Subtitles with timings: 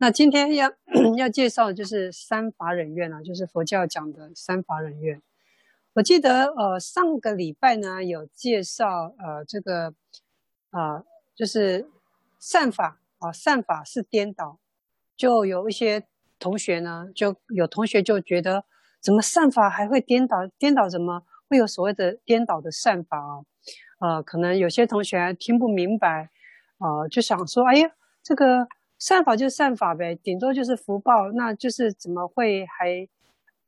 [0.00, 0.72] 那今天要
[1.18, 5.20] 要介绍的就是三法忍愿啊，就是佛教讲的三法忍愿。
[5.94, 9.92] 我记得呃上个礼拜呢有介绍呃这个
[10.70, 11.88] 啊、呃、就是
[12.38, 14.60] 善法啊、善法是颠倒，
[15.16, 16.04] 就有一些
[16.38, 18.64] 同学呢就有同学就觉得
[19.00, 20.46] 怎么善法还会颠倒？
[20.56, 23.42] 颠倒怎么会有所谓的颠倒的善法啊？
[23.98, 26.30] 呃，可能有些同学听不明白，
[26.78, 27.90] 呃，就想说，哎呀，
[28.22, 28.68] 这个
[28.98, 33.08] 善法就善法呗，顶多就是福报，那就是怎么会还？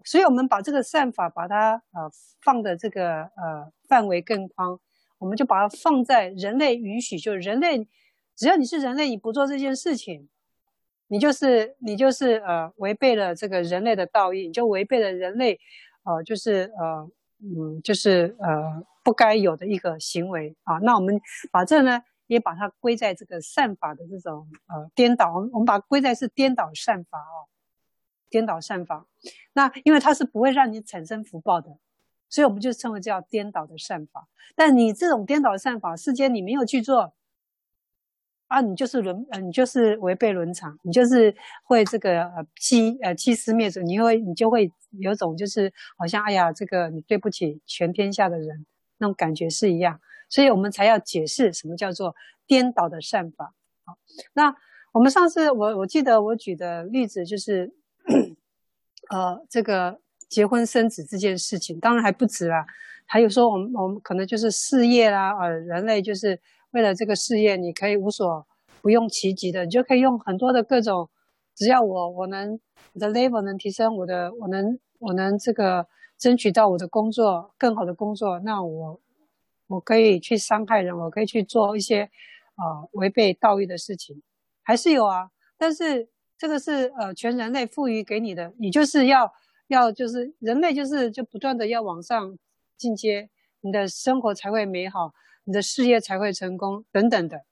[0.04, 2.10] 所以我们把这个善法把它呃
[2.41, 4.78] 放的这个呃范围更宽，
[5.18, 7.87] 我们就把它放在人类允许，就人类
[8.34, 10.28] 只要你是人类，你不做这件事情，
[11.09, 15.60] 你就是你就是呃违背了这个人类的道义，你就违背了人类
[16.04, 18.84] 呃就是呃嗯就是呃。
[19.02, 21.18] 不该有的一个行为啊，那我们
[21.51, 27.50] 把这呢也把它归在这个善法的这种呃颠倒，我们把它归在是颠倒善法哦，
[28.28, 29.04] 颠倒善法。
[29.52, 31.76] 那因为它是不会让你产生福报的，
[32.28, 34.28] 所以我们就称为叫颠倒的善法。
[34.54, 37.14] 但你这种颠倒善法，世间你没有去做
[38.46, 41.34] 啊，你就是轮呃，你就是违背伦常，你就是
[41.65, 48.65] 会这个呃欺呃欺师灭祖，你会你就会有种就是好像哎呀，这个你对不起全天下的人。
[49.02, 49.98] 那种感觉是一样，
[50.30, 53.52] 所以我们才要解释什么叫做颠倒的善法。
[53.84, 53.98] 好，
[54.32, 54.56] 那
[54.92, 57.70] 我们上次我我记得我举的例子就是，
[59.10, 62.64] 呃，这个结婚生子这件事情，当然还不止啦，
[63.04, 68.47] 还有说我们我们可能就是事业啦，呃，人类就是为了这个事业，你可以无所
[68.81, 71.10] 不用其极的，你就可以用很多的各种，
[71.54, 72.59] 只要我我能
[72.94, 75.87] 我的 level 能提升，我的我能我能这个。
[76.20, 79.00] 争取到我的工作更好的工作，那我
[79.71, 82.03] 我可以去伤害人，我可以去做一些
[82.56, 84.21] 啊、呃、违背道义的事情，
[84.65, 85.31] 还是有啊。
[85.56, 89.32] 但是这个是呃全人类赋予给你的，你就是要
[89.69, 92.37] 要就是人类就是就不断的要往上
[92.77, 97.44] 进阶，你的生活才会美好，你的事业才会成功等等的。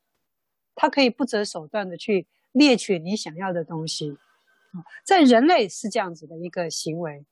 [0.75, 4.10] 他可以不择手段的去猎取你想要的东西
[4.72, 7.25] 啊，在人类是这样子的一个行为。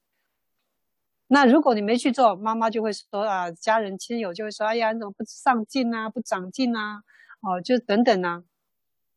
[1.29, 7.03] 那如果你没去做，妈妈就会说啊，家人亲友就会说，哎呀，你怎么不上进啊，不长进啊，
[7.41, 8.45] 哦，就等等啊，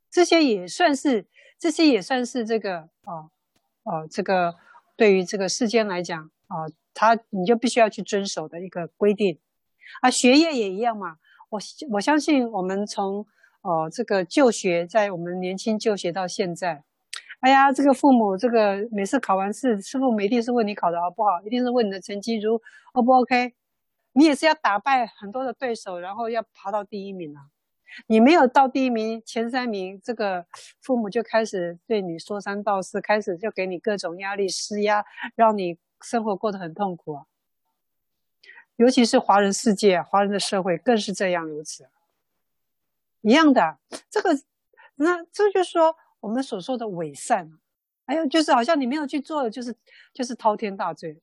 [0.10, 1.28] 这些也算是，
[1.60, 3.30] 这些也算是这个，哦，
[3.84, 4.56] 哦，这个
[4.96, 9.38] 对于这个世间来讲，啊、哦，他你就必须要去遵守的一个规定，
[10.02, 11.18] 啊，学业也一样嘛，
[11.50, 11.60] 我
[11.92, 13.28] 我相信我们从，
[13.62, 16.84] 哦，这个就学，在我们年轻就学到现在。
[17.40, 22.62] 哎呀，这个父母，这个每次考完试，师傅一定是问你考得好不好，一定是问你的成绩如
[22.92, 23.54] O 不 OK。
[24.12, 27.48] 你也是要打败很多的对手，然后要爬到第一名啊。
[28.08, 30.46] 你没有到第一名、前三名，这个
[30.82, 35.06] 父母就开始对你说三道四，开始就给你各种压力施压，
[35.36, 37.24] 让你生活过得很痛苦啊。
[38.76, 41.88] 尤其是华人世界、华人的社会更是这样如此。
[43.22, 43.78] 一样的，
[44.10, 44.32] 这个，
[44.96, 45.96] 那这就是说。
[46.20, 47.52] 我们所说的伪善，
[48.06, 49.76] 还有就是好像你没有去做的，就是
[50.14, 51.20] 就是滔天大罪，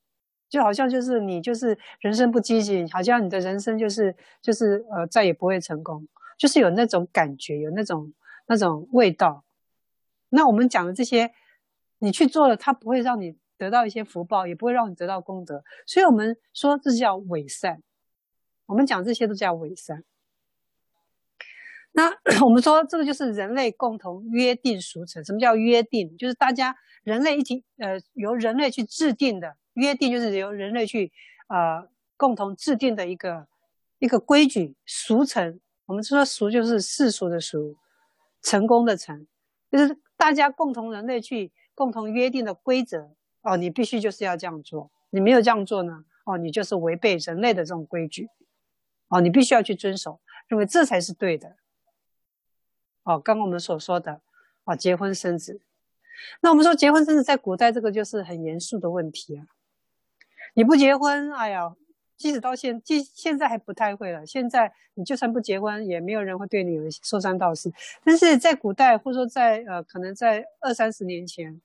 [0.48, 6.06] 就好像就是你就是人生不积极，好像你的人生就是就是呃再也不会成功，
[6.38, 8.12] 就是有那种感觉，有那种
[8.46, 9.44] 那种味道。
[10.28, 11.32] 那我们讲的这些，
[11.98, 17.82] 你去做了，它不会让你得到一些福报，也不会让你得到功德，所以我们说这叫伪善。
[18.66, 20.02] 我们讲这些都叫伪善。
[21.96, 22.12] 那
[22.44, 25.24] 我们说这个就是人类共同约定俗成。
[25.24, 26.14] 什么叫约定？
[26.18, 31.10] 就是大家人类一起呃由人类去制定的约定，就是由人类去
[31.48, 33.46] 呃共同制定的一个
[33.98, 35.58] 一个规矩俗成。
[35.86, 37.76] 我们说俗就是世俗的俗，
[38.42, 39.26] 成功的成，
[39.72, 43.56] 就是大家共同人类去共同约定的规则哦。
[43.56, 48.28] 你必须就是要这样做，你没有这样做呢哦，你就是违背人类的这种规矩
[49.08, 51.56] 哦，你必须要去遵守，认为这才是对的。
[53.06, 54.20] 哦，刚我们所说的，
[54.64, 55.60] 啊，结婚生子，
[56.40, 59.46] 那我们说结婚生子在古代这个就是很严肃的问题啊。
[60.54, 61.76] 你不结婚，哎呀，
[62.16, 64.26] 即使到现，即现在还不太会了。
[64.26, 67.72] 现在你就算不结婚，也没有人会对你有说三道四。
[68.02, 71.60] 但是在古代，或者说在呃，可能在二三十年前，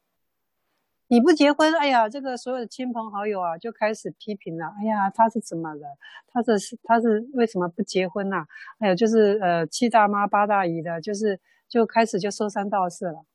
[1.11, 4.73] 你不结婚，哎呀，这个所有的亲朋好友啊，就开始批评了。
[4.79, 5.97] 哎呀，他是怎么了？
[6.31, 8.45] 他是他是为什么不结婚呐？
[8.79, 11.37] 哎呀，就是呃七大妈八大姨的，就是
[11.67, 13.25] 就开始就说三道四了。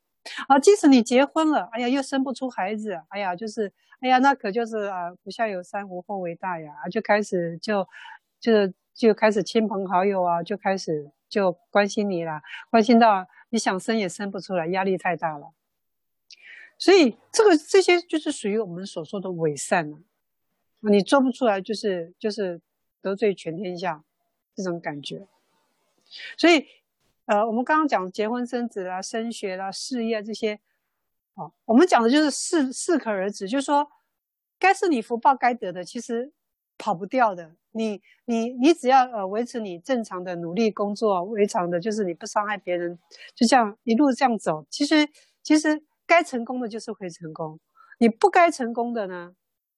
[0.47, 7.87] 啊，即使你结婚了，哎呀，又生不出孩子，哎呀，就是哎呀，那可就是啊，不孝有三，无后为大呀，就开始就
[8.39, 12.41] 就就开始亲朋好友啊，就开始就关心你了，
[12.71, 15.51] 关心到你想生也生不出来，压力太大了。
[16.77, 19.97] 所以这个这些就是属于我们所说的伪善了。
[20.81, 22.61] 你做不出来，就是就是
[23.01, 24.03] 得罪全天下
[24.55, 25.27] 这种感觉。
[26.37, 26.65] 所以，
[27.25, 30.59] 呃，我们刚刚讲结婚生子啦、升学啦、事业这些，
[31.33, 33.89] 哦，我们讲的就是适适可而止，就是说，
[34.59, 36.31] 该是你福报该得的，其实
[36.77, 37.55] 跑不掉的。
[37.71, 42.97] 你你你只要呃维持你正常的努力工作，维常的就是你不伤害别人，
[43.35, 45.09] 就这样一路这样走，其实
[45.43, 47.59] 其实该成功的就是会成功，
[47.99, 49.33] 你不该成功的呢？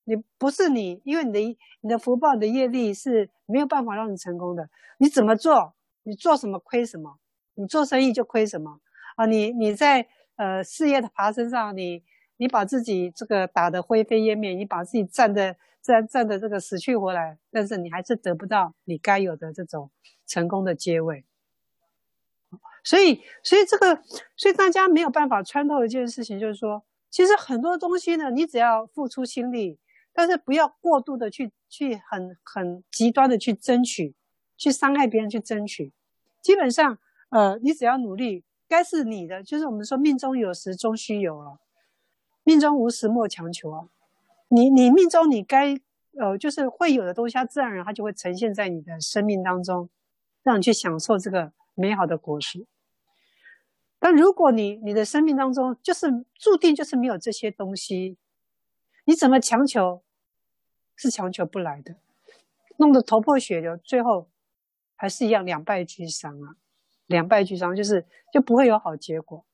[0.05, 1.39] 你不是你，因为你的
[1.81, 4.69] 你的福报、你的业力是没有办法让你成功的。
[4.97, 7.19] 你怎么做，你做什么亏什么，
[7.53, 8.79] 你做生意就亏什么
[9.17, 9.25] 啊！
[9.25, 12.03] 你你在呃事业的爬升上，你
[12.37, 19.91] 你把自己这个打得灰飞烟灭，你把自己战的战战的这个死去活来，但是你还是得不到你该有的这种
[20.25, 21.23] 成功的结尾。
[22.83, 24.01] 所以，所以这个，
[24.35, 29.79] 所以大家没有办法穿透一件事情，就是说，其实很多东西呢，你只要付出心力。
[30.11, 34.15] 但是不要过度的去去很很极端的去争取，
[34.57, 35.93] 去伤害别人去争取。
[36.41, 36.97] 基本上，
[37.29, 41.59] 呃，你只要努力，该是你的，就是我们说命中有时终须有啊，
[42.43, 43.87] 命中无时莫强求啊。
[44.49, 45.79] 你你命中你该
[46.17, 49.89] 呃就是会有的东西，它自然而然它就会呈现在你的生命当中，
[50.43, 52.67] 让你去享受这个美好的果实。
[53.97, 58.17] 但如果你你的生命当中就是注定就是没有这些东西，
[59.05, 60.03] 你怎么强求？
[61.01, 61.95] 是强求不来的，
[62.75, 64.29] 弄得头破血流，最后
[64.97, 66.57] 还是一样两败俱伤啊！
[67.05, 69.45] 两败俱伤就是就不会有好结果。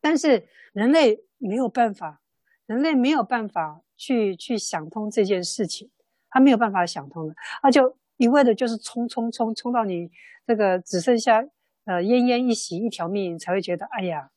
[0.00, 2.22] 但是人类没有办法，
[2.66, 5.90] 人类没有办法去去想通这件事情，
[6.30, 10.10] 他没有办法想通的，他就一味的就是冲冲冲冲到你
[10.46, 11.40] 这个只剩下
[11.84, 14.30] 呃奄奄一息一条命，才会觉得哎呀，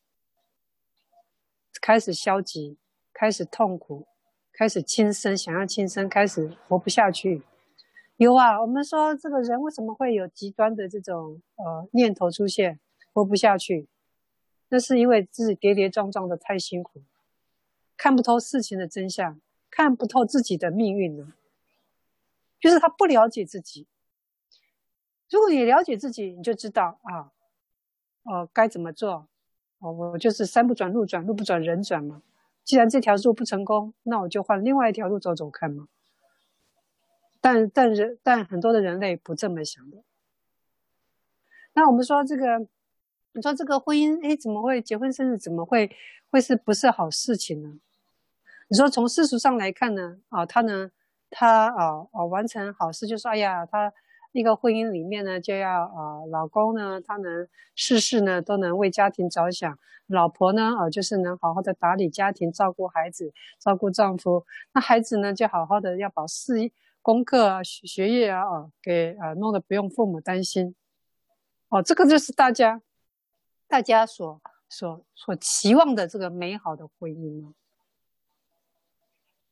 [1.81, 2.77] 开始消极，
[3.11, 4.07] 开始痛苦。
[4.53, 7.41] 开始轻生，想要轻生，开始活不下去。
[8.15, 12.79] 有啊，我们说这个人为什么会有极端的这种呃念头出现，
[13.11, 13.89] 活不下去？
[14.69, 17.01] 那是因为自己跌跌撞撞的太辛苦，
[17.97, 21.33] 看不透事情的真相，看不透自己的命运了。
[22.63, 23.85] 就是他不了解自己。
[25.29, 27.33] 如果你了解自己，你就知道啊，
[28.23, 29.27] 哦、呃，该怎么做？
[29.79, 32.21] 哦，我就是山不转路转，路不转人转嘛。
[32.63, 35.89] 既然这条路不成功，那我就换另外一条路走走看嘛。
[37.41, 40.01] 但但人但很多的人类不这么想的。
[41.73, 42.65] 那我们说这个，
[43.33, 45.37] 你说这个婚姻，哎，怎么会结婚生子？
[45.37, 45.93] 怎么会
[46.29, 47.77] 会是不是好事情呢？
[48.69, 50.19] 你说从世俗上来看呢？
[50.29, 50.91] 啊，他呢，
[51.33, 53.91] 他啊啊完成好事，就说哎呀，他。
[54.35, 59.77] 一个婚姻里面呢，就要啊、老公呢，他能事事呢都能为家庭着想，
[60.07, 64.43] 老婆呢，啊、就是能好好的打理家庭，照顾孩子，照顾丈夫。
[64.73, 66.71] 那孩子呢，就好好的要把事业、
[67.03, 70.73] 功课啊、学业啊，啊、给啊、弄得不用父母担心。
[71.69, 72.81] 哦，这个就是大家
[73.67, 77.53] 大家所所所期望的这个美好的婚姻。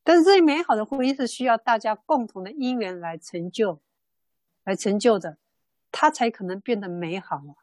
[0.03, 3.79] 但是这美好的婚姻是需要大家共同的因缘来成就。
[4.63, 5.37] 来成就的，
[5.91, 7.57] 它才可能变得美好啊。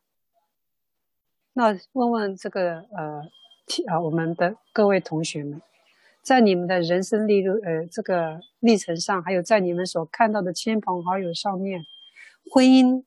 [1.52, 3.22] 那问问这个呃，
[3.86, 5.62] 啊，我们的各位同学们，
[6.22, 11.84] 在你们的人生历路呃这个历程上，还有在你们所看到的亲朋好友上面，
[12.50, 13.04] 婚姻，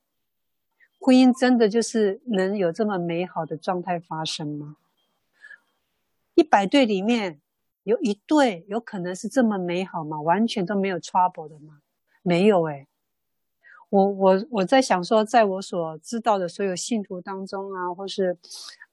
[0.98, 4.78] 婚姻真的就是能有这么美好的状态发生吗？
[6.36, 7.42] 一百对里面
[7.84, 10.20] 有一对有可能是这么美好吗？
[10.22, 11.80] 完全都没有 trouble 的吗？
[12.22, 12.88] 没有诶。
[13.90, 18.38] 我我我在想说，在我所知道的所有信徒当中啊，或是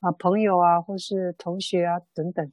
[0.00, 2.52] 啊朋友啊，或是同学啊等等，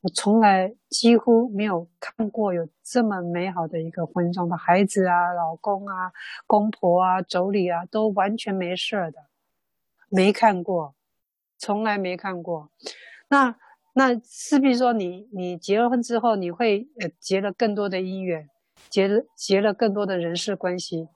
[0.00, 6.10] 我从来几乎没有看过有这么美好的一个婚姻状态，孩子啊、老公啊、
[6.48, 9.26] 公婆啊、妯娌啊，都完全没事儿的，
[10.08, 10.96] 没看过，
[11.58, 12.70] 从来没看过。
[13.28, 13.56] 那
[13.96, 18.50] 那势必说你，你结了婚之后，你会呃结了更多的姻缘，
[18.90, 21.08] 结了结了更多的人事关系。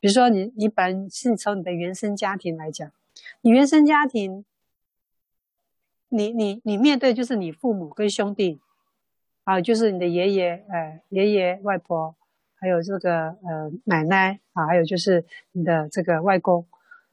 [0.00, 2.90] 比如说你，你你本是从你的原生家庭来讲，
[3.40, 4.44] 你原生家庭，
[6.08, 8.60] 你你你面对就是你父母跟兄弟，
[9.44, 12.16] 啊，就是你的爷爷，哎，爷爷外婆，
[12.56, 16.66] 还有这个呃奶奶啊，还有就是你的这个外公，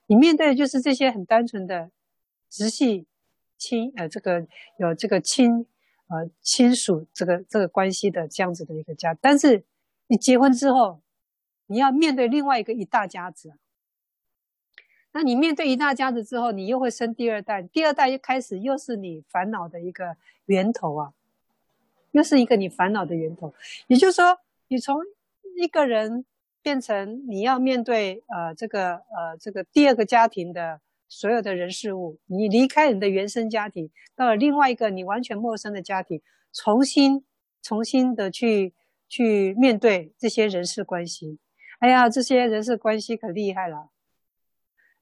[0.08, 1.92] 你面对的就是这些很单纯的
[2.50, 3.06] 直系
[3.62, 5.68] 亲，呃，这个有这个亲
[6.08, 9.64] 呃亲属这个这个关系的这样子的一个家，但是
[10.08, 11.00] 你结婚之后。
[11.68, 13.54] 你要面对另外一个一大家子，
[15.14, 21.14] 那你面对一大家子之后，你又会生第二代，第二代又开始又是你烦恼的一个源头啊，
[22.12, 23.54] 又是一个你烦恼的源头。
[23.88, 24.38] 也就是说，
[24.68, 25.02] 你从
[25.56, 26.26] 一个人
[26.62, 30.82] 变成你要面对呃这个呃这个第二个家庭的
[31.14, 36.22] 所有的人事物，你离开你的原生家庭，到了另外一个你完全陌生的家庭，
[36.54, 37.26] 重新
[37.62, 38.74] 重新的去
[39.10, 41.38] 去面对这些人事关系。
[41.80, 43.90] 哎呀，这些人事关系可厉害了。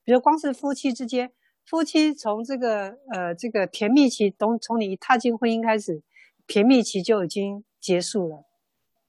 [0.03, 1.31] 比如光是夫妻之间，
[1.63, 6.01] 夫妻从这个呃这个甜蜜期，从从你一踏进婚姻开始，
[6.47, 8.45] 甜蜜期就已经结束了，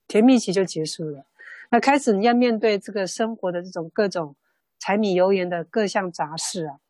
[0.06, 1.24] 甜蜜期就结束了。
[1.70, 4.36] 那开始你要面对这个生活的这种各种
[4.80, 6.80] 柴米油盐的各项杂事啊，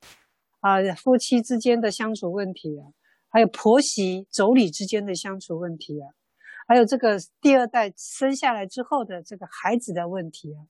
[0.60, 2.94] 啊，夫妻之间的相处问题啊，
[3.28, 6.14] 还有婆媳妯娌之间的相处问题啊，
[6.66, 10.64] 还有这个第二代生下来之后的这个孩子的问题啊。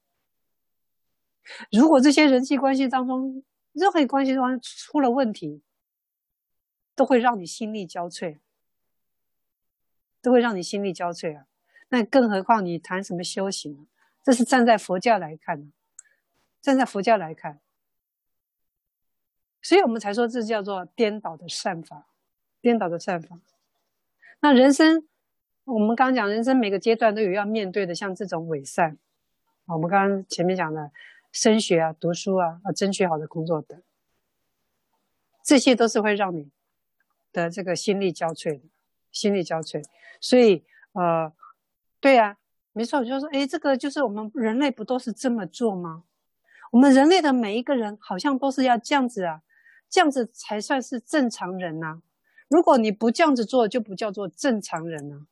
[1.70, 5.62] 如果这些人际关系当中，任何关系当中出了问题，
[6.94, 8.38] 都会让你心力交瘁，
[10.22, 11.46] 都会让你心力交瘁啊！
[11.88, 13.82] 那更何况你谈什么修行啊？
[14.22, 15.72] 这是站在佛教来看，
[16.60, 17.60] 站在佛教来看，
[19.62, 22.06] 所以我们才说这叫做颠倒的善法，
[22.60, 23.38] 颠倒的善法。
[24.40, 25.06] 那人生，
[25.64, 28.98] 我们刚刚讲，人生每个阶段都有要面对的，像这种伪善，
[29.66, 30.90] 我们刚刚前面讲的。
[31.32, 33.80] 升学啊，读书啊，啊，争取好的工作等，
[35.44, 36.50] 这些都是会让你
[37.32, 38.62] 的这个心力交瘁的，
[39.12, 39.80] 心力交瘁。
[40.20, 41.32] 所以，呃，
[42.00, 42.36] 对啊，
[42.72, 46.02] 没错，就是说，哎，这个就是我们人类不都是这么做吗？
[46.70, 49.42] 我们人类的每一个人好像都是要这样子啊，
[49.88, 52.00] 这样子才算是正常人呐、
[52.48, 55.26] 如果你不这样子做，就不叫做正常人了、啊，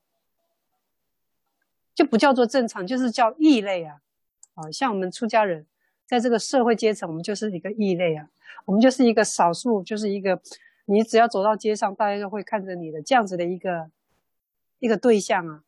[1.95, 4.00] 就不叫做正常，就是叫异类啊。
[4.54, 5.66] 啊，像我们出家人。
[6.09, 8.30] 在这个社会阶层，我们就是一个异类啊，
[8.64, 10.40] 我们就是一个少数，就是一个
[10.87, 13.90] 你只要走到街上，大家都会看着你的这样子的一个
[14.78, 15.64] 一个对象啊。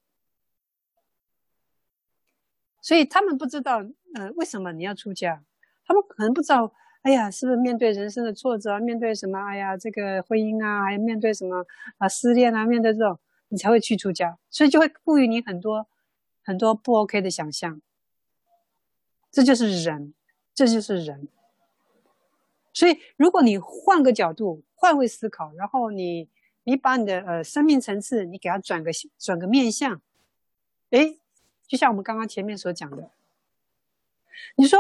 [2.81, 3.85] 所以他们不知道，
[4.15, 5.45] 呃，为什么你要出家？
[5.91, 9.41] 他们可能不知道，哎呀，是不是面对人生的挫折，面对什么？
[9.45, 11.67] 哎呀，这个婚姻啊，还面对什么
[11.99, 13.19] 啊，失恋啊，面对这种，
[13.49, 15.89] 你才会去出家，所以就会赋予你很多
[16.45, 17.83] 很多不 OK 的想象。
[19.33, 20.15] 这就是人。
[20.53, 21.27] 这就是人，
[22.75, 26.29] 所以如果你换个角度，换位思考，然后你
[26.65, 30.03] 你把你的呃生命层次，你给它转个转个面向，
[30.91, 31.19] 诶，
[31.67, 33.11] 就像我们刚刚前面所讲的，
[34.57, 34.79] 你说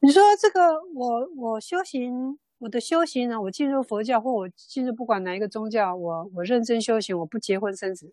[0.00, 8.12] 你说这个我我修行我的修行呢，我进入佛教或我进入不管哪一个宗教，我我认真修行，我不结婚生子。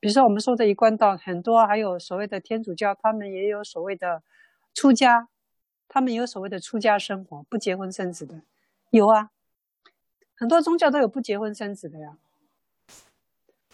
[0.00, 4.22] 比如说我们说的一贯道，很多还有所谓的天主教，他们也有所谓的
[4.72, 5.28] 出家。
[5.90, 8.42] 他们有所谓的出家生活，不结婚生子的，
[8.90, 9.30] 有啊，
[10.34, 12.18] 很多宗教都有不结婚生子的呀。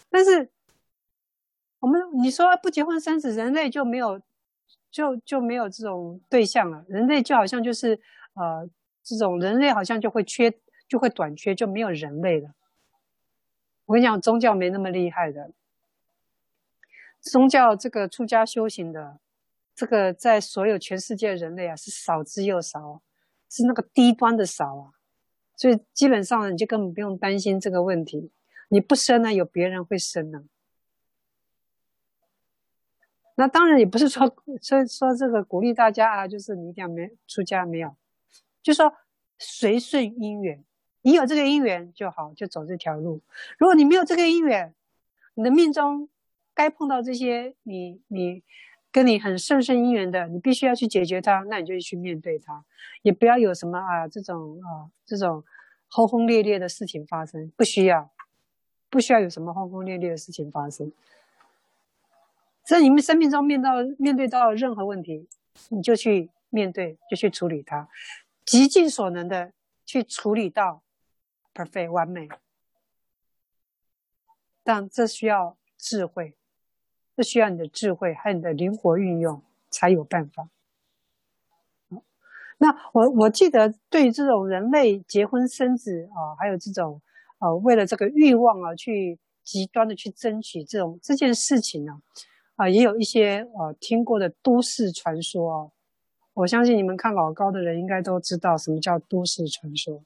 [0.08, 0.48] 但是
[1.80, 4.20] 我们你说不结婚生子，人类就没有
[4.94, 7.98] 就就没有这种对象了，人类就好像就是
[8.34, 8.70] 呃
[9.02, 10.54] 这种人类好像就会缺
[10.88, 12.54] 就会短缺，就没有人类了。
[13.86, 15.50] 我跟你讲，宗教没那么厉害的，
[17.20, 19.18] 宗教这个出家修行的。
[19.74, 23.02] 这个在所有全世界人类啊，是少之又少，
[23.50, 24.90] 是那个低端的少啊，
[25.56, 28.30] 所以基本上你就根本不用担心这个问题。
[28.68, 30.44] 你不生呢，有别人会生呢。
[33.36, 34.26] 那当然也不是说
[34.62, 37.94] 说说这个鼓励大家啊，就是你一定要没出家没有，
[38.62, 38.92] 就说
[39.38, 40.64] 随顺因缘，
[41.02, 43.20] 你有这个因缘就好，就走这条路。
[43.58, 44.74] 如果你没有这个因缘，
[45.34, 46.08] 你的命中
[46.54, 48.42] 该碰到这些，你你。
[48.94, 52.64] 跟你很甚深因缘的，你必须要去解决它，那你就去面对它，
[53.02, 55.42] 也不要有什么啊这种啊这种
[55.90, 58.12] 轰轰烈烈的事情发生，不需要，
[58.88, 60.92] 不需要有什么轰轰烈烈的事情发生。
[62.64, 65.28] 在你们生命中面到面对到任何问题，
[65.68, 67.88] 你就去面对，就去处理它，
[68.44, 69.52] 极尽所能的
[69.84, 70.82] 去处理到
[71.54, 72.28] perfect 完美。
[74.62, 76.34] 但这需要智慧。
[77.16, 79.40] 这需要你的智慧和你的灵活运用
[79.70, 80.48] 才有办法。
[82.58, 87.00] 那我我记得，对于这种人类结婚生子啊，还有这种
[87.38, 92.02] 呃为了这个欲望啊，去极端的去争取这种这件事情呢，
[92.56, 95.70] 啊也有一些呃听过的都市传说啊。
[96.34, 100.02] 我相信你们看老高的人应该都知道什么叫都市传说，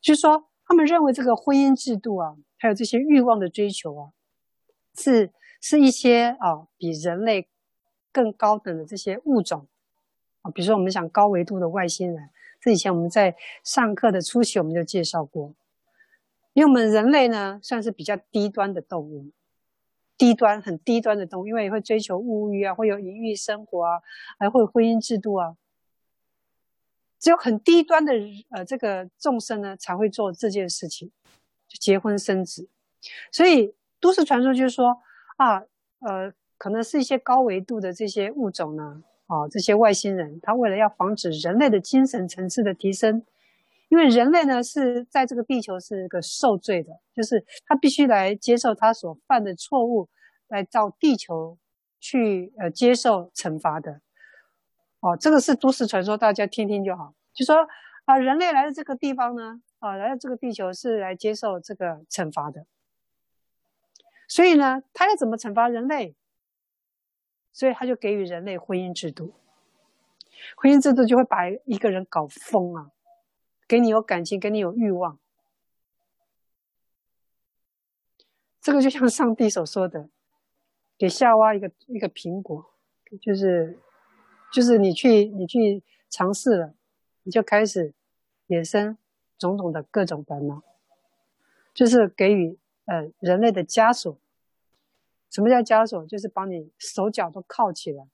[0.00, 4.10] 就说他们认为这个婚姻制度啊，还有这些欲望的追求啊，
[4.96, 5.30] 是。
[5.62, 7.46] 是一些啊，比人类
[8.10, 9.66] 更高等的这些物种
[10.40, 12.30] 啊，比如说我们讲高维度的外星人，
[12.62, 15.52] 这以前我们在上课的初期我们就介绍过，
[16.54, 19.26] 因为我们人类呢算是比较低端的动物，
[20.20, 24.02] 低端很低端的动物，因为会追求物欲啊，会有淫欲生活啊，
[24.38, 25.56] 还会有婚姻制度啊，
[27.18, 28.12] 只有很低端的
[28.50, 31.10] 呃这个众生呢才会做这件事情，
[31.68, 32.68] 结婚生子。
[33.32, 35.00] 所以都市传说就是说
[35.38, 35.64] 啊，
[36.00, 39.02] 呃，可能是一些高维度的这些物种呢。
[39.30, 43.24] 啊，这些外星人，他为了要防止人类的精神层次的提升，
[43.90, 50.08] 因为人类呢是在这个地球是个受罪的，就是他必须来接受他所犯的错误，
[50.48, 51.58] 来到地球
[51.98, 54.00] 去呃接受惩罚的。
[55.00, 57.14] 哦，这个是都市传说，大家听听就好。
[57.32, 57.66] 就说
[58.04, 62.64] 啊，人类来到这个地方呢，啊，来到这个地球是来接受这个惩罚的。
[64.28, 66.14] 所以呢，他要怎么惩罚人类？
[67.52, 69.34] 所以他就给予人类婚姻制度，
[70.56, 72.90] 婚姻制度就会把一个人搞疯啊，
[73.70, 75.16] 给你有感情，给你有欲望。
[78.60, 80.10] 这个就像上帝所说的，
[80.98, 82.74] 给夏娃一个一个苹果，
[83.22, 83.78] 就是
[84.52, 86.74] 就是你去你去尝试了，
[87.22, 87.94] 你就开始
[88.48, 88.98] 衍生
[89.38, 90.64] 种种的各种烦恼，
[91.72, 94.18] 就是给予呃人类的枷锁。
[95.30, 96.04] 什么叫枷锁？
[96.06, 98.08] 就是把你手脚都铐起来，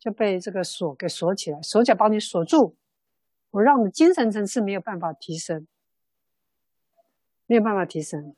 [0.00, 2.74] 就被这个锁给锁起来，手脚把你锁住，
[3.56, 5.66] 我让精神层次没有办法提升，
[7.46, 8.34] 没有办法提升。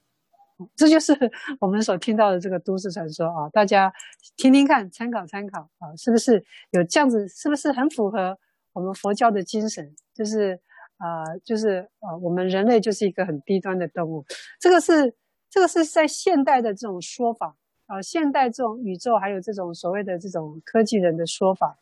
[0.77, 1.13] 这就是
[1.59, 3.49] 我们所听到的这个都市传说啊！
[3.49, 3.93] 大家
[4.37, 7.27] 听听看，参考参考啊，是不是有这样子？
[7.27, 8.39] 是不是很符合
[8.73, 9.93] 我们佛教的精神？
[10.15, 10.61] 就是
[10.99, 14.25] 啊、就是啊、我们人类就是一个很低端的动物。
[14.61, 15.13] 这个是
[15.51, 17.57] 这个是在现代的这种说法。
[17.87, 21.77] 啊，现代这种宇宙还有这种所谓的这种科技人的说法，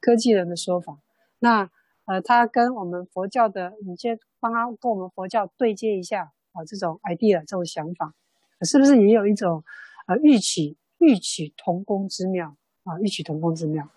[0.00, 0.98] 科技人的说法，
[1.38, 1.70] 那
[2.06, 8.14] 呃，他跟我们佛教的，你先帮他跟我们佛教对接一下啊，这种 idea 这种想法，
[8.62, 9.64] 是不是也有一种
[10.06, 13.00] 呃异曲异曲同工之妙啊？
[13.00, 13.88] 异曲同工之妙。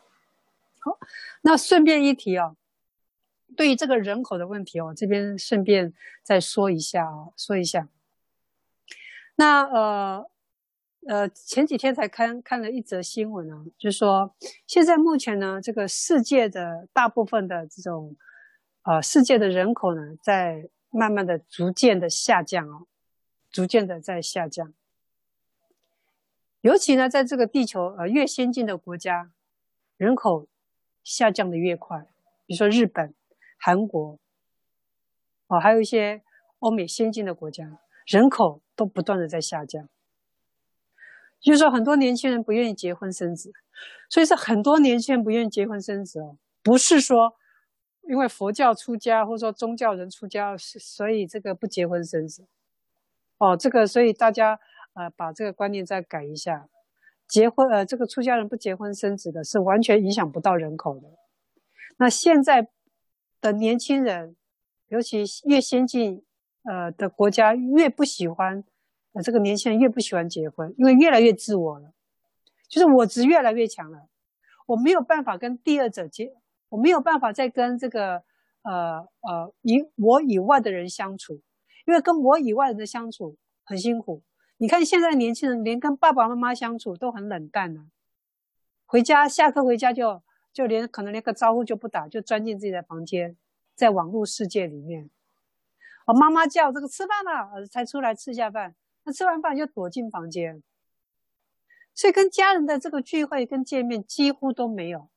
[0.80, 0.98] 好，
[1.42, 2.56] 那顺便一提哦，
[3.56, 5.94] 对于这个人口的问题哦，这边顺便
[6.24, 7.88] 再说一下哦，说一下。
[9.36, 10.30] 那呃。
[11.08, 18.16] 呃，前几天才看看了一则新闻啊，就是说现在目前呢，这个世界的大部分的这种，
[18.84, 22.88] 呃，世界的人口呢，在慢慢的、逐渐的下降哦，
[23.50, 24.74] 逐渐的在下降。
[26.60, 29.32] 尤其呢，在这个地球呃越先进的国家，
[29.96, 30.48] 人口
[31.06, 32.06] 下降的越快，
[32.46, 33.14] 比如说日本、
[33.58, 34.20] 韩国，
[35.48, 36.22] 哦，还有一些
[36.60, 39.88] 欧美先进的国家，人口都不断的在下降。
[41.40, 43.52] 就是说，很多年轻人不愿意结婚生子，
[44.10, 47.36] 所以是很多年轻人不愿意结婚生子哦，不是说
[48.10, 52.46] 因为佛教出家或者说宗教人出家，所以这个不结婚生子
[53.38, 54.60] 哦，这个所以大家
[54.94, 56.68] 呃把这个观念再改一下，
[57.28, 61.08] 结婚呃这个出家人不结婚生子的是完全影响不到人口的。
[61.98, 62.68] 那现在
[63.40, 64.36] 的年轻人，
[64.88, 66.24] 尤其越先进
[66.64, 68.64] 呃的国家越不喜欢。
[69.24, 71.92] 这个年轻人越不喜欢结婚，因为越来越自我了，
[72.68, 74.08] 就是我执越来越强了，
[74.66, 76.34] 我没有办法跟第二者结，
[76.70, 78.24] 我没有办法再跟这个
[78.64, 81.42] 呃呃以我以外的人相处，
[81.86, 84.22] 因为跟我以外人的相处很辛苦。
[84.58, 87.86] 你看现在年轻人连跟爸爸妈妈相处都很冷淡了，
[88.86, 93.38] 回家下课回家就就连可能连个招呼就不打，就钻进自己的房间，
[93.76, 95.10] 在网络世界里面。
[96.08, 98.76] 我妈妈叫这个吃饭了，才出来吃下饭。
[99.08, 100.62] 那吃完饭就躲进房间，
[101.96, 105.10] 所以跟家人的这个聚会跟见面几乎都没有。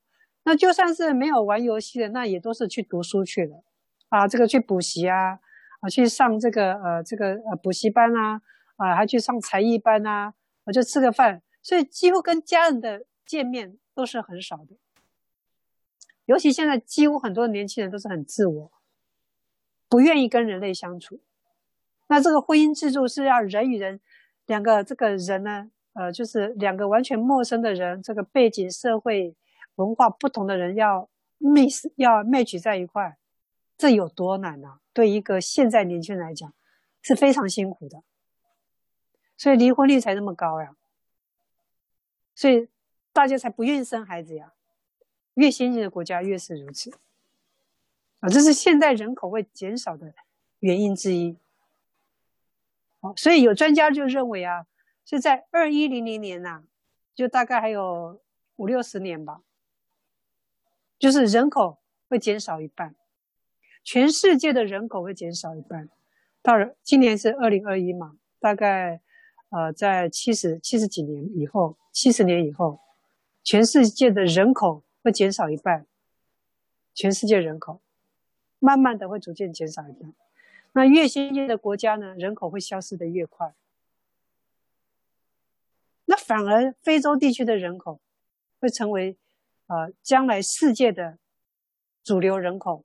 [0.45, 3.65] 那就算是没有玩游戏的，那也都是去读书去了
[4.09, 5.41] 啊，这个去补习啊，
[5.81, 8.41] 啊去上这个呃这个呃补习班啊，
[8.77, 10.35] 啊还去上才艺班啊，
[10.67, 14.77] 我就吃个饭，所以几乎跟家人的见面都是很少的。
[16.27, 18.73] 尤其现在几乎很多年轻人都是很自我，
[19.89, 21.21] 不愿意跟人类相处。
[22.11, 24.01] 那这个婚姻制度是要人与人，
[24.47, 29.37] 两个这个人呢，呃，就是两个完全陌生的人，这个背景、社会、
[29.77, 33.17] 文化不同的人要 miss 要 match 在一块，
[33.79, 34.81] 这有多难啊？
[34.93, 36.53] 对一个现在年轻人来讲，
[37.01, 38.03] 是非常辛苦的，
[39.37, 40.75] 所以离婚率才那么高呀，
[42.35, 42.67] 所以
[43.13, 44.53] 大家才不愿意生孩子呀。
[45.35, 46.91] 越先进的国家越是如此，
[48.19, 50.13] 啊，这是现代人口会减少的
[50.59, 51.37] 原因之一。
[53.01, 54.67] 好，所以有专家就认为啊，
[55.05, 56.65] 是在二一零零年呐、
[57.15, 58.21] 就大概还有
[58.57, 59.41] 五六十年吧，
[60.99, 62.95] 就是人口会减少一半。
[63.83, 65.89] 全世界的人口会减少一半。
[66.43, 69.01] 到了今年是二零二一嘛，大概
[69.49, 72.81] 呃在七十七十几年以后，七十年以后，
[73.43, 75.87] 全世界的人口会减少一半。
[76.93, 77.81] 全世界人口
[78.59, 80.13] 慢慢的会逐渐减少一半。
[80.73, 83.55] 那越先进的国家呢，人口会消失的越快。
[86.05, 88.01] 那反而非洲地区的人口
[88.61, 89.17] 会成为
[89.67, 91.19] 呃将来世界的
[92.03, 92.85] 主流人口。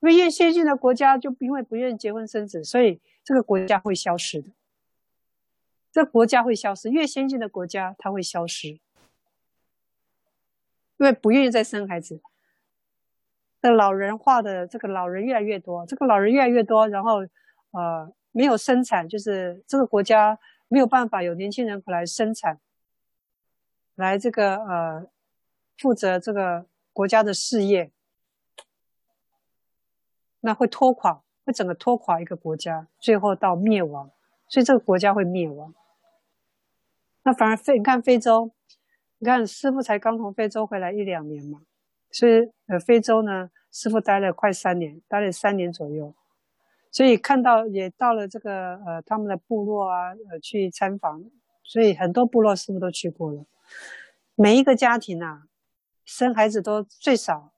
[0.00, 4.50] 因为越先进的国家就因为不愿意结婚生子，所以这个国家会消失的。
[5.90, 8.80] 这国家会消失，越先进的国家它会消失，因
[10.98, 12.20] 为不愿意再生孩子。
[13.70, 17.20] 老人化的这个老人越来越多，这个老人越来越多，然后
[17.72, 22.60] 呃没有生产，就是这个国家没有办法有年轻人口来生产，
[23.94, 25.06] 来这个呃
[25.78, 27.90] 负责这个国家的事业。
[30.40, 34.08] 那会拖垮，会整个拖垮一个国家，最后到灭亡，
[34.48, 35.74] 所以这个国家会灭亡。
[37.24, 38.52] 那反而非你看非洲，
[39.18, 41.62] 你看师傅才刚从非洲回来一两年嘛，
[42.12, 46.14] 所以呃非洲呢，师傅待了快三年，待了三年左右，
[46.90, 51.22] 所以看到也到了这个呃他们的部落啊，呃去参访，
[51.62, 53.44] 所以很多部落师傅都去过了，
[54.34, 55.42] 每一个家庭啊，
[56.06, 57.52] 生孩子都最少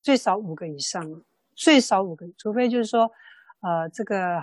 [0.00, 1.22] 最少五个以上。
[1.56, 3.12] 最少五个，除非就是说，
[3.60, 4.40] 呃，这个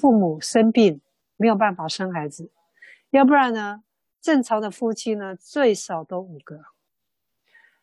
[0.00, 0.98] 父母生病
[1.36, 2.50] 没有办法生孩子，
[3.10, 3.82] 要不然呢，
[4.22, 6.64] 正常的夫妻呢最少都五个，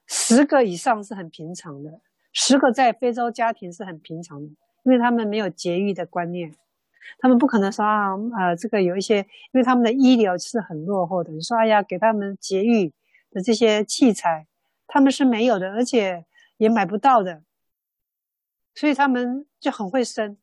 [0.07, 2.01] 十个以上是很平常的，
[2.37, 4.49] 十个在非洲家庭是很平常的，
[4.83, 6.53] 因为他们没有节育的观念，
[7.19, 12.91] 他们不可能说啊，呃，这个有一些，因为他们的医疗是很落后的，你说哎呀，给他们节育
[13.31, 14.45] 的这些器材，
[14.85, 16.25] 他们是没有的，而且
[16.57, 17.41] 也买不到的。
[18.73, 20.37] 所以他们就很会生。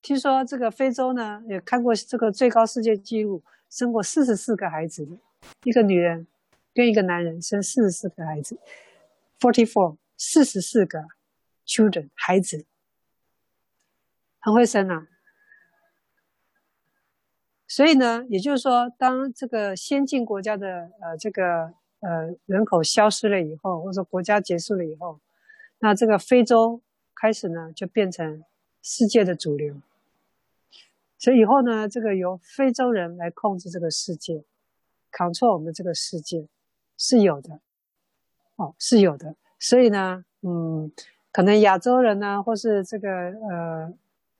[0.00, 5.18] 听说这个非洲呢，也看过这个最高世界纪录，生过四十四个孩子的，
[5.64, 6.28] 一个女人
[6.72, 8.56] 跟一个男人生四十四个孩子
[9.40, 11.08] ，forty four，四十四个
[11.64, 12.66] children 孩子，
[14.38, 15.08] 很会生啊。
[17.66, 25.18] 所以呢，也就是说，当这个先进国家的呃这个呃人口消失了以后，或者说国家结束了以后。
[25.78, 26.82] 那这个非洲
[27.14, 28.44] 开始呢，就变成
[28.82, 29.80] 世界的主流，
[31.16, 34.44] 所以以后呢，这个由非洲人来控制这个世界
[35.10, 36.46] ，control 我们这个世界
[36.98, 37.60] 是有的，
[38.56, 39.36] 哦，是有的。
[39.60, 40.90] 所以呢，嗯，
[41.30, 43.94] 可能亚洲人呢，或是这个呃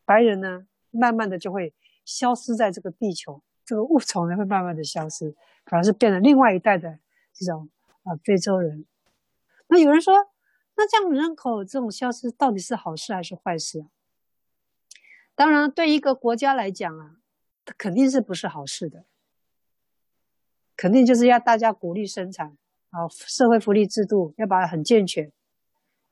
[0.05, 1.73] 白人呢，慢慢的就会
[2.05, 5.33] 消失在这个地球，这个物种呢会慢慢的消失，
[5.67, 6.99] 反而是变成另外一代的
[7.33, 7.69] 这种
[8.03, 8.85] 啊、非洲人。
[9.69, 10.15] 那有人说。
[10.77, 13.87] 那这样人口这种消失到底是好事还是坏事啊？
[15.35, 17.17] 当然，对一个国家来讲啊，
[17.67, 19.05] 它肯定是不是好事的。
[20.75, 22.57] 肯定就是要大家鼓励生产
[22.91, 25.33] 啊，社会福利制度要把它很健全，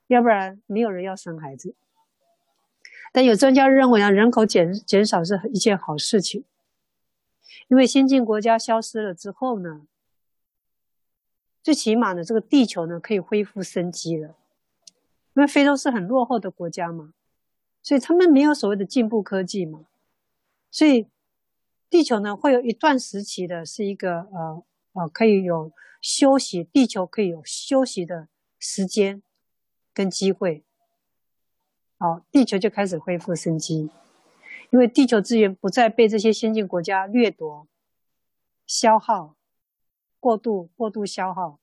[0.06, 1.74] 要不然没有人要生孩子。
[3.12, 6.44] 但有专家认为啊，人口减减少是一件好事情，
[7.68, 9.86] 因为先进国家消失了之后呢，
[11.62, 14.36] 最起码呢，这个地球呢可以恢复生机了。
[15.34, 17.12] 因为非洲是很落后的国家嘛，
[17.80, 19.86] 所以他们没有所谓的进步科技嘛，
[20.70, 21.06] 所以
[21.88, 24.62] 地球呢会有一段时期的是一个呃
[24.98, 29.22] 呃可以有休息，地球可以有休息的时间
[29.94, 30.64] 跟机会，
[31.98, 33.90] 好，地球就开始恢复生机，
[34.70, 37.66] 因为地球资源不再被这些先进国家掠夺、
[38.66, 39.36] 消耗、
[40.18, 41.58] 过度过度消耗，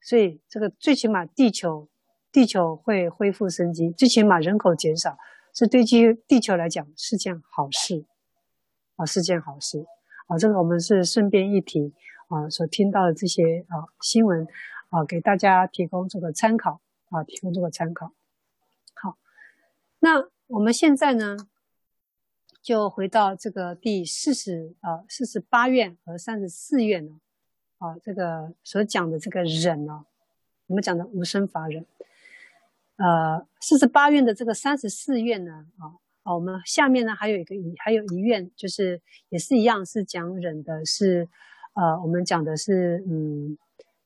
[0.00, 1.88] 所以这个最起码地球。
[2.30, 5.16] 地球会恢复生机，最起码人口减少，
[5.50, 8.04] 这对于地球来讲是件好事，
[8.96, 9.86] 啊，是件好事，
[10.26, 11.94] 啊，这个我们是顺便一提，
[12.28, 14.46] 啊，所听到的这些啊新闻，
[14.90, 18.12] 啊，给大家提供这个参考，啊，提供这个参考。
[18.94, 19.18] 好，
[19.98, 21.36] 那我们现在呢，
[22.62, 27.20] 就回到这个第四十啊四十八院和三十四院呢，
[27.78, 30.04] 啊，这个所讲的这个忍呢，
[30.66, 31.84] 我们讲的无生法忍。
[32.96, 41.28] 呃，四十八院的这个三十四院呢，啊，啊，我们下面呢还有一个还有一院，就是也是一样是讲忍的，是
[41.78, 43.56] 呃，我们讲的是嗯，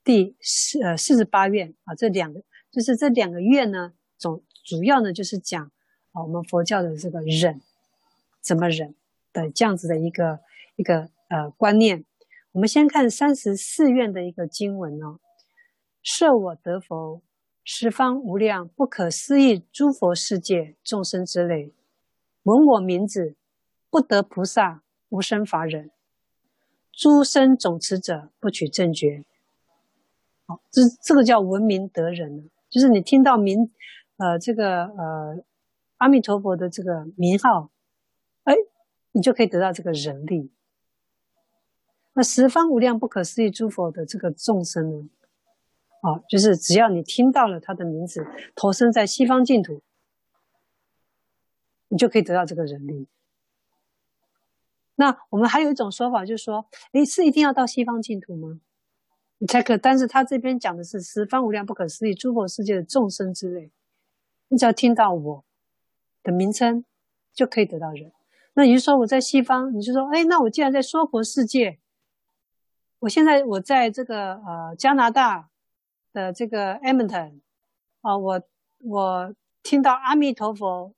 [0.04, 5.64] 第四呃四十八愿啊，这两个就是这两个愿呢，总主要呢就是讲
[6.12, 7.62] 啊，我们佛教的这个忍
[8.42, 8.94] 怎么忍
[9.32, 10.40] 的这样子的一个
[10.76, 12.04] 一个呃观念。
[12.52, 15.18] 我们先看三十四愿的一个经文哦，
[16.02, 17.22] 设我得佛。
[17.64, 21.72] 十方无量不可思议诸佛世界众生之类，
[22.42, 23.36] 闻我名字，
[23.88, 25.88] 不得菩萨无生法忍。
[26.92, 29.24] 诸生总持者不取正觉。
[30.46, 33.70] 好，这这个叫闻名得人，就是你听到名，
[34.18, 35.44] 呃，这个呃
[35.96, 37.70] 阿弥陀佛的这个名号，
[38.44, 38.54] 哎，
[39.12, 40.50] 你就可以得到这个忍力。
[42.14, 45.08] 那十方无量不可思议诸佛的这个众生呢，
[46.02, 49.80] 啊，就是只要你听到了他的名字，投生在西方净土，
[51.88, 53.06] 你就可以得到这个人力。
[54.96, 58.60] 那我们还有一种说法，就是说，诶，是一定要到西方净土吗？
[59.38, 59.76] 你才可？
[59.76, 63.72] 但是他这边讲的是十方无量不可思议诸佛世界的众生之类，
[64.48, 65.44] 你只要听到我
[66.22, 66.84] 的名称，
[67.32, 68.12] 就可以得到人。
[68.54, 71.80] 那也就说，我在西方，你就说，诶，那我既然在娑婆世界，
[73.00, 75.48] 我现在我在这个呃加拿大
[76.12, 77.40] 的这个 Edmonton
[78.02, 78.42] 啊，我
[78.78, 80.94] 我听到阿弥陀佛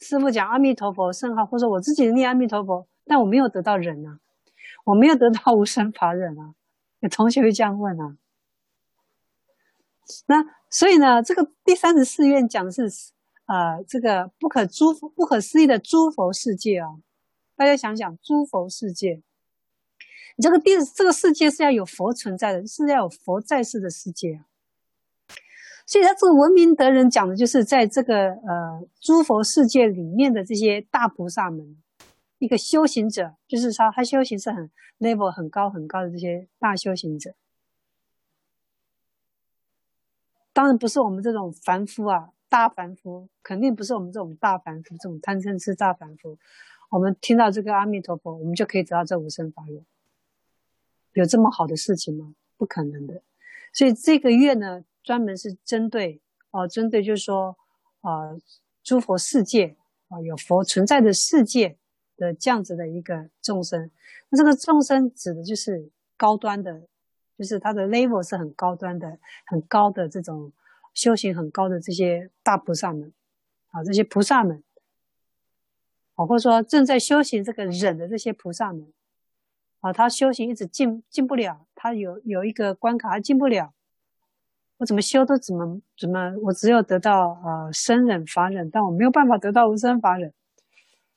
[0.00, 2.88] 师傅讲阿弥陀佛圣号，或者我自己念阿弥陀佛。
[3.06, 4.18] 但我没有得到忍啊，
[4.84, 6.54] 我没有得到无生法忍啊。
[7.00, 8.16] 有同学会这样问啊。
[10.26, 12.82] 那所以呢，这个第三十四愿讲的是、
[13.46, 16.88] 呃，这个不可诸不可思议的诸佛世界啊。
[17.56, 19.22] 大家想想，诸佛世界，
[20.36, 24.46] 你这个第这个世界是要有佛存在的，是要有佛在世的世界啊。
[25.86, 31.76] 所以他这个闻名得人讲的就是在这个呃诸佛世界里面的这些大菩萨们。
[32.44, 37.34] 一个修行者，就是说他修行是很 level 很高很高的这些大修行者，
[40.52, 46.36] 当然不是我们这种凡夫啊，大凡夫肯定不是我们这种大凡夫，这种贪嗔痴大凡夫。
[46.90, 49.82] 我们听到这个阿弥陀佛，我们就可以得到这无生法忍。
[51.14, 52.34] 有这么好的事情吗？
[52.58, 53.22] 不可能的。
[53.72, 57.56] 所以这个月呢，专门是针对哦，针对就是说
[58.02, 58.40] 啊、呃，
[58.82, 59.76] 诸佛世界
[60.08, 61.78] 啊、有佛存在的世界。
[62.16, 63.90] 的这样子的一个众生，
[64.28, 66.82] 那这个众生指的就是高端的，
[67.36, 70.52] 就是他的 level 是很高端的、很高的这种
[70.92, 73.12] 修行很高的这些大菩萨们
[73.70, 74.62] 啊，这些菩萨们，
[76.14, 78.92] 啊，或者说正在修行这个忍的这些菩萨们
[79.80, 83.74] 啊，他修行一直进进不了，他有有一个关卡他进不了，
[84.78, 90.32] 我怎么修都怎么怎么，我只有得到呃生忍法忍，但我没有办法得到无生法忍。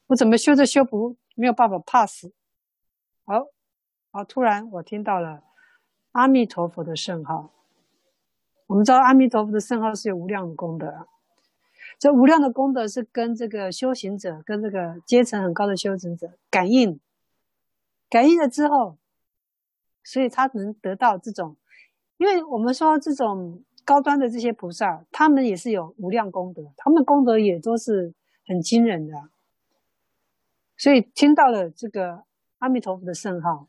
[0.08, 2.28] 我怎么修都修不没有办法 pass，
[3.26, 3.48] 好，
[4.12, 5.44] 好，突然我听到了
[6.14, 7.52] 阿弥陀佛的圣号。
[8.68, 11.08] 我们知道阿弥陀佛的圣号是有无量功德，
[12.00, 17.00] 这无量的功德是跟这个修行者，跟这个阶层很高的修行者感应，
[18.10, 18.98] 感应了之后，
[20.04, 21.58] 所以他能得到这种，
[22.18, 28.14] 因为我们说这种高端的这些菩萨，他们也是有无量功德，他们功德也都是
[28.46, 29.30] 很惊人的。
[30.78, 32.24] 所以听到了这个
[32.60, 33.68] 阿弥陀佛的圣号，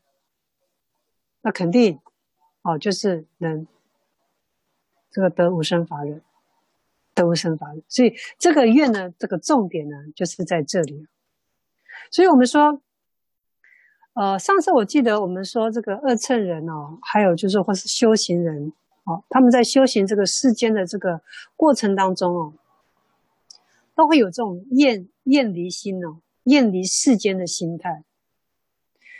[1.41, 1.99] 那肯定
[2.61, 3.65] 哦，就是能
[5.09, 6.21] 这个得无生法忍，
[7.15, 7.81] 得无生法忍。
[7.87, 11.07] 所以这个愿呢，这个重点呢，就是在这里。
[12.11, 12.81] 所以我们说，
[14.13, 18.71] 呃，上次我记得我们说这个二乘人哦，还有就是或是修行人
[19.05, 21.21] 哦，他们在修行这个世间的这个
[21.55, 22.53] 过程当中哦，
[23.95, 26.19] 都会有这种厌厌离心哦。
[26.49, 28.03] 厌离世间的心态，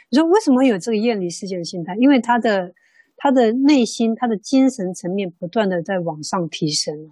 [0.10, 1.96] 你说为什么有这个厌离世间的心态？
[1.98, 2.74] 因为他的
[3.16, 7.12] 他的内心，他的精神层面不断的在往上提升，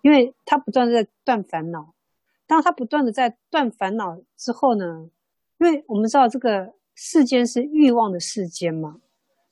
[0.00, 1.92] 因为他不断的在断烦恼。
[2.46, 5.10] 当他不断的在断烦恼之后呢，
[5.58, 9.00] 因为我们知道这个世间是欲望的世间嘛，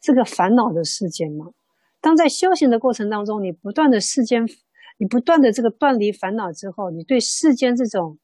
[0.01, 1.53] 这个烦恼的世间嘛。
[2.01, 4.49] 当在修行的过程当中，你不断的世间，
[4.97, 8.19] 你不断的这个断离烦恼之后，你对世间这种。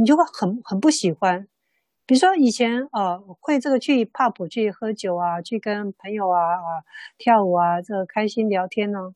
[0.00, 1.48] 你就会很很不喜欢，
[2.06, 6.84] 比如说以前呃会这个去 pub 去喝酒啊，去跟朋友啊啊
[7.18, 9.12] 跳舞啊，这个开心聊天呢，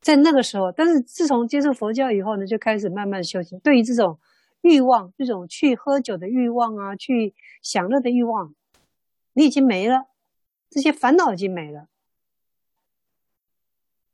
[0.00, 3.58] 在那个时候，但是自从接触佛教以后呢，就开始慢慢修行。
[3.58, 4.18] 对于这种
[4.62, 8.54] 欲望，这种去喝酒的欲望啊，去享乐的欲望，
[9.34, 10.06] 你已经没了，
[10.70, 11.88] 这些烦恼已经没了，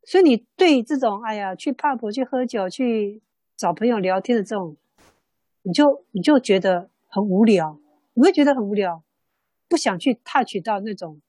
[0.03, 3.23] 所以你对这种哎呀去 pub 去喝酒去
[3.57, 4.77] 找朋友聊天的这种。
[5.63, 7.79] 你就你就觉得很无聊，
[8.15, 9.03] 你会觉得很无聊，
[9.69, 11.21] 不想去 touch 到那种，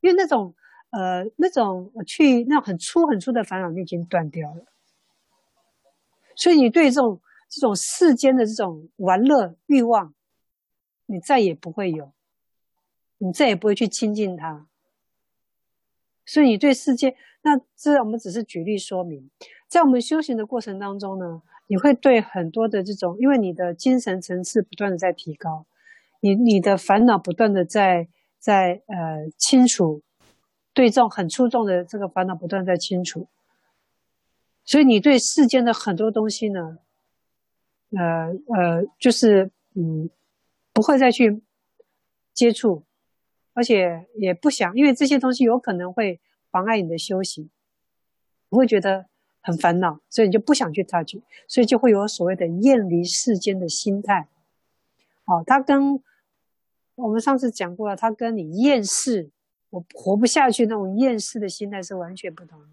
[0.00, 0.54] 因为那种
[0.90, 4.64] 呃那种去那种很粗很粗的烦恼你已经断掉了，
[6.36, 10.14] 所以你对这种这种世间的这种玩乐欲望，
[11.06, 12.12] 你再也不会有，
[13.18, 14.66] 你再也不会去亲近它，
[16.24, 19.30] 所以你对世界，那这我们只是举例说明，
[19.66, 25.64] 在我们修行的过程当中呢，你会对很多的这种，因为你的精神层次不断的在提高，
[26.20, 28.08] 你你的烦恼不断的在
[28.38, 30.02] 在呃清除，
[30.74, 33.26] 对这种很出众的这个烦恼不断在清除，
[34.66, 36.76] 所以你对世间的很多东西呢，
[37.92, 40.10] 呃呃，就是嗯，
[40.74, 41.40] 不会再去
[42.34, 42.84] 接触。
[43.54, 47.48] 而且也不想，因为这些东西有可能会妨碍你的修行，
[48.50, 49.06] 你会觉得
[49.42, 54.28] 很烦恼，所以你就不想去插曲所以就会有所谓的厌离世间的心态。
[55.24, 56.00] 哦，他跟
[56.94, 59.30] 我们上次讲过了，他跟你厌世，
[59.70, 62.66] 我活不下去那种厌世的心态是完全不同的。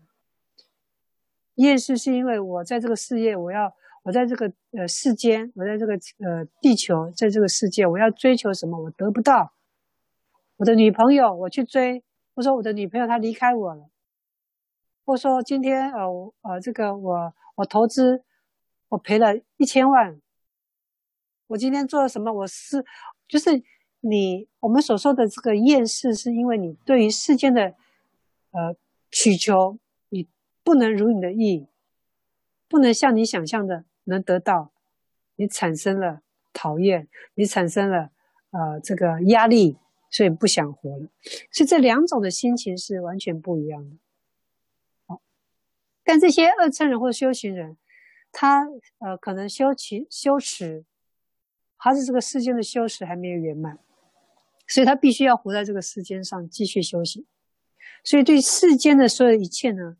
[1.56, 9.54] 厌世是因为我在这个事业，我要我在这个呃世间，我在这个呃地球，在这个世界，我要追求什么，我得不到。
[10.58, 12.04] 我的女朋友，我去追，
[12.34, 13.90] 或说我的女朋友她离开我了，
[15.10, 16.06] 或说今天呃
[16.44, 18.24] 呃这个我我投资
[18.90, 20.22] 我赔了一千万，
[21.48, 22.32] 我今天做了什么？
[22.32, 22.86] 我是
[23.28, 23.64] 就是
[24.02, 27.74] 你我们所说的这个厌世，是因为你对于世间的
[28.52, 28.76] 呃
[29.10, 30.28] 祈求，你
[30.64, 31.66] 不能如你的意，
[32.68, 34.72] 不能像你想象的能得到，
[35.38, 36.22] 你产生了
[36.54, 38.12] 讨厌，你产生了
[38.52, 39.80] 呃这个压力。
[40.12, 41.08] 所以不想活了，
[41.52, 43.96] 所以这两种的心情是完全不一样的。
[46.10, 47.78] 但这些二乘人或修行人，
[48.32, 48.68] 他
[48.98, 50.84] 呃可能修其修持，
[51.78, 53.78] 还是这个世间的修持还没有圆满，
[54.68, 57.28] 所以他必须要活在这个世间上继续修行。
[58.04, 59.98] 所以对世间的所有一切呢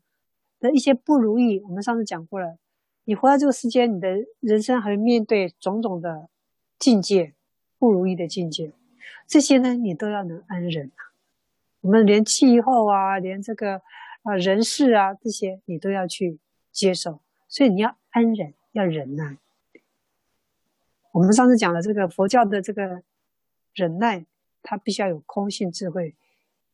[0.58, 2.58] 的一些不如意，我们上次讲过了，
[3.04, 4.08] 你活在这个世间，你的
[4.40, 6.28] 人生还会面对种种的
[6.76, 7.34] 境界，
[7.78, 8.72] 不如意的境界。
[9.28, 11.14] 这些呢，你都要能安忍啊。
[11.82, 13.80] 我们连气候啊，连这个
[14.22, 16.38] 啊人事啊，这些你都要去
[16.70, 17.20] 接受。
[17.48, 19.38] 所以你要安忍，要忍耐。
[21.12, 23.02] 我们上次讲了这个佛教的这个
[23.74, 24.24] 忍耐，
[24.62, 26.14] 它必须要有空性智慧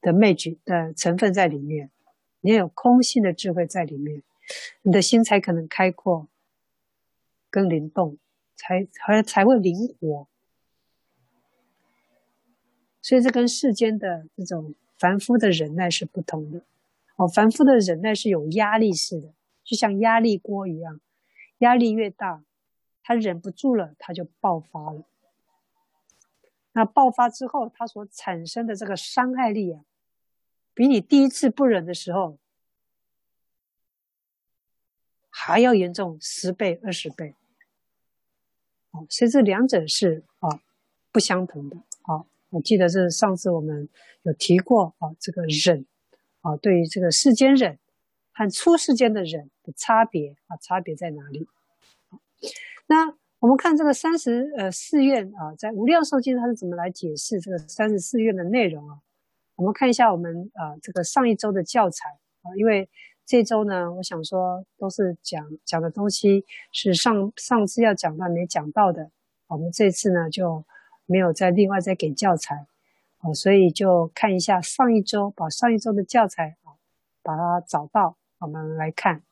[0.01, 1.91] 的魅力的成分在里面。
[2.41, 4.23] 你要有空性的智慧在里面，
[4.83, 6.29] 你的心才可能开阔，
[7.51, 8.19] 跟灵动，
[8.55, 10.29] 才才才会灵活。
[13.01, 16.63] 所以这跟世间的这种凡夫的忍耐是不同的。
[17.17, 21.01] 哦，凡夫的忍耐是有压力式的，就像压力锅一样，
[21.59, 22.45] 压力越大，
[23.03, 25.03] 他忍不住了，他就爆发了。
[26.73, 29.83] 那爆发之后，他所产生的这个伤害力啊，
[30.75, 32.39] 比你第一次不忍的时候
[35.31, 37.35] 还要严重十倍、二十倍。
[38.91, 40.61] 哦，所以这两者是啊
[41.11, 41.77] 不相同的。
[42.03, 42.27] 好。
[42.51, 43.89] 我记得是上次我们
[44.23, 45.85] 有提过啊，这个忍
[46.47, 47.79] 啊，对于这个世间忍
[48.33, 51.49] 和出世间的忍的差别啊，差别在哪里？
[52.87, 58.99] 那我们看这个三十呃四愿啊，在无量寿经它是怎么来解释这个三十四愿的内容啊？
[59.57, 62.11] 我们看一下我们啊这个上一周的教材
[62.43, 62.89] 啊，因为
[63.25, 69.11] 这周呢，我想说都是讲讲的东西是上上次要讲到没讲到的，
[69.49, 70.65] 我们这次呢就。
[71.09, 72.67] 没有再另外再给教材，
[73.21, 76.77] 哦，所以就看一下上一周，把上一周的教材啊，
[77.23, 79.21] 把它找到，我们来看《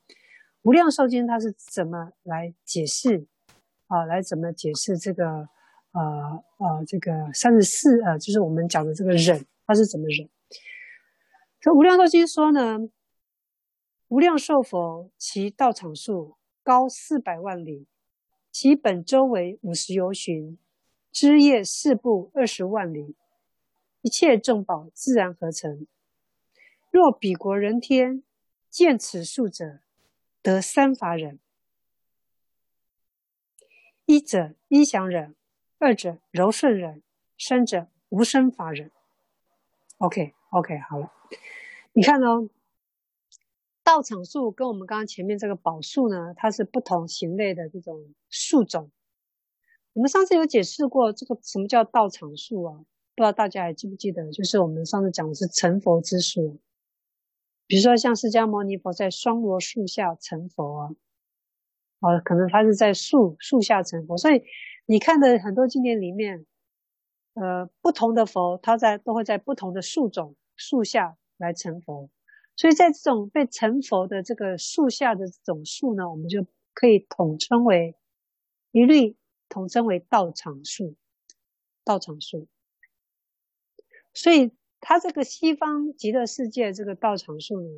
[0.62, 3.26] 无量寿经》它是怎么来解释
[3.86, 5.48] 啊，来怎么解释这个
[5.92, 10.28] 呃呃这个三十四呃，就是我们讲的这个忍，它是怎么忍？
[11.60, 12.78] 这《无量寿经》说呢，
[14.08, 17.86] 无量寿佛其道场数高四百万里，
[18.50, 20.58] 其本周围五十由旬。
[21.12, 23.14] 枝叶四部二十万里，
[24.04, 25.86] 一切众宝自然合成。
[26.90, 28.22] 若彼国人天
[28.68, 29.80] 见此数者，
[30.42, 31.38] 得三法忍：
[34.04, 35.34] 一者应降忍，
[35.78, 37.02] 二者柔顺忍，
[37.38, 38.90] 三者无生法忍。
[39.96, 41.10] OK OK，好了，
[41.94, 42.50] 你看哦，
[43.82, 48.90] 道场树跟我们刚刚前面这个宝树呢，它是不同型类的这种树种。
[49.94, 52.84] 我们上次有解释过这个什么叫道场树啊？
[53.16, 54.30] 不知道大家还记不记得？
[54.32, 56.58] 就是我们上次讲的是成佛之树，
[57.66, 60.90] 比如说像释迦牟尼佛在双罗树下成佛啊，
[62.00, 64.16] 哦，可能他是在树树下成佛。
[64.16, 64.42] 所以
[64.86, 66.44] 你看的很多经典里面，
[67.34, 72.10] 呃，不同的佛，他在都会在不同的树种树下来成佛。
[72.56, 77.96] 所以在这种被成佛的这个树下的这种树呢，我们就可以统称为
[78.70, 79.16] 一律。
[79.50, 80.96] 统称为道场树，
[81.84, 82.48] 道场树。
[84.14, 87.68] 所以它这个西方极乐世界这个道场数呢，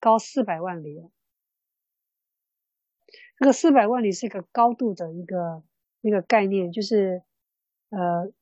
[0.00, 1.10] 高四百万里哦。
[3.38, 5.62] 这个四百万里是一个高度的一个
[6.00, 7.22] 一个概念，就是
[7.90, 8.32] 呃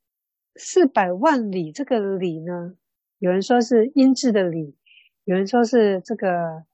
[0.55, 2.77] 四百万里这个里呢，
[3.19, 4.77] 有人说是音质的里，
[5.25, 6.65] 有人说是这个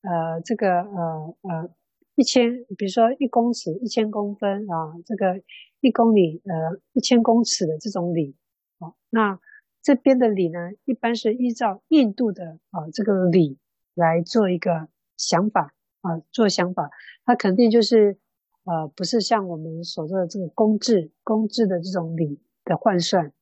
[0.00, 1.74] 呃这个呃呃
[2.14, 5.42] 一千，比如说一公尺一千公分啊，这个
[5.80, 8.34] 一公里呃一千公尺的这种里
[8.78, 9.38] 啊，那
[9.82, 13.58] 这边的里呢，一般是依照印度的啊这个里
[13.94, 15.74] 来做一个想法。
[16.02, 16.90] 啊，做想法，
[17.26, 18.16] 它肯定就是，
[18.64, 23.34] 呃，不是像我们所说的这个公制、公制的这种理的换算。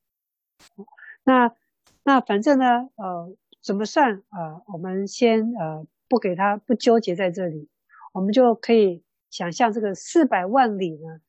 [1.23, 1.55] 那
[2.03, 3.33] 那反正呢，呃，
[3.63, 4.25] 怎么算？
[4.31, 7.69] 呃，我们先呃不给它不纠结在这里，
[8.13, 11.21] 我们就可以想象这个四百万里呢，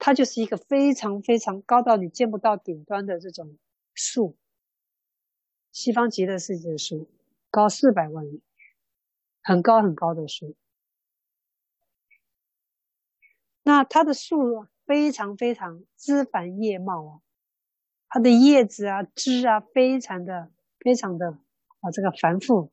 [0.00, 3.56] 它就是一个非常非常高到你见不到顶端的这种
[3.94, 4.36] 数，
[5.74, 7.08] 西方极乐世界的树，
[7.50, 8.40] 高四百万里，
[9.42, 10.54] 很高很高的树。
[13.64, 17.20] 那它的树非常非常枝繁叶茂啊，
[18.08, 21.38] 它的叶子啊、枝啊，非常的非常的
[21.80, 22.70] 啊这个繁复。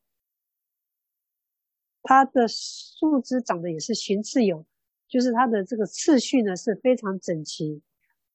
[2.03, 4.63] 它的树枝长得也是循次有，
[5.07, 7.81] 就是它的这个次序呢是非常整齐、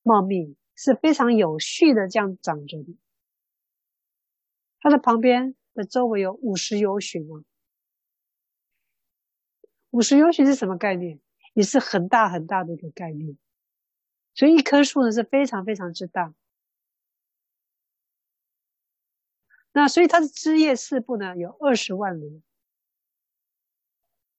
[0.03, 2.97] 茂密，是非常有序的这样长着的。
[4.87, 7.43] 它的旁边的周围有五十由旬啊，
[9.91, 11.21] 五十由旬是什么概念？
[11.55, 13.37] 也是很大很大的一个概念，
[14.33, 16.33] 所以一棵树呢是非常非常之大。
[19.73, 22.41] 那所以它的枝叶四部呢有二十万里，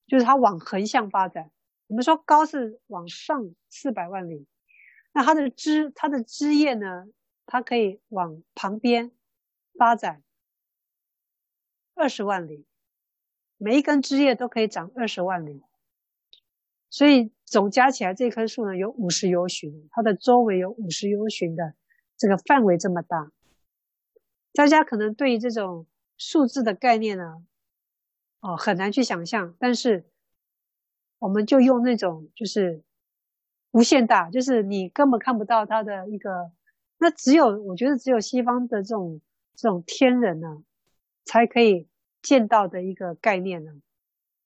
[0.07, 1.51] 就是它往横向发展。
[1.87, 4.47] 我们说高是往上四百万里，
[5.11, 7.05] 那它的枝它的枝叶呢，
[7.45, 9.11] 它可以往旁边
[9.77, 10.23] 发展
[11.97, 12.65] 二十万里，
[13.57, 15.63] 每一根枝叶都可以长二十万里。
[16.89, 21.73] 所以总加起来，这棵树呢有五十由旬，它的周围有五十由旬的
[22.15, 23.31] 这个范围这么大。
[24.53, 25.85] 大家可能对于这种
[26.17, 27.43] 数字的概念呢，
[28.39, 29.55] 哦，很难去想象。
[29.59, 30.05] 但是
[31.19, 32.83] 我们就用那种就是
[33.71, 36.51] 无限大，就是你根本看不到它的一个。
[36.99, 39.21] 那只有我觉得只有西方的这种
[39.55, 40.63] 这种天人呢，
[41.27, 41.87] 才可以
[42.21, 43.73] 见到的一个概念呢。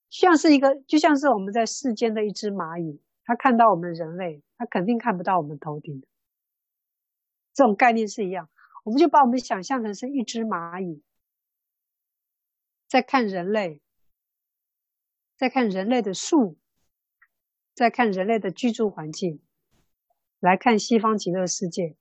[0.09, 6.07] 像是一个，就像是我们在世间的一只蚂蚁，它看到我们人类，它肯定看不到我们头顶的。
[7.53, 8.49] 这种概念是一样，
[8.83, 11.01] 我们就把我们想象成是一只蚂蚁，
[12.87, 13.79] 在看人类，
[15.37, 16.57] 在看人类的树，
[17.73, 19.39] 在看人类的居住环境，
[20.39, 21.95] 来看西方极乐世界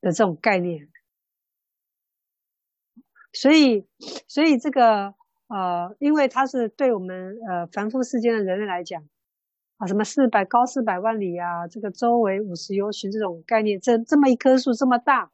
[0.00, 0.91] 的这种概念。
[3.32, 3.86] 所以，
[4.28, 5.14] 所以这个。
[5.48, 9.06] 呃，因为它是对我们呃凡夫世间的人类来讲，
[9.76, 15.30] 啊，什么四百高四百万里啊，这个周围五十由旬这种概念，这这么一棵树这么大，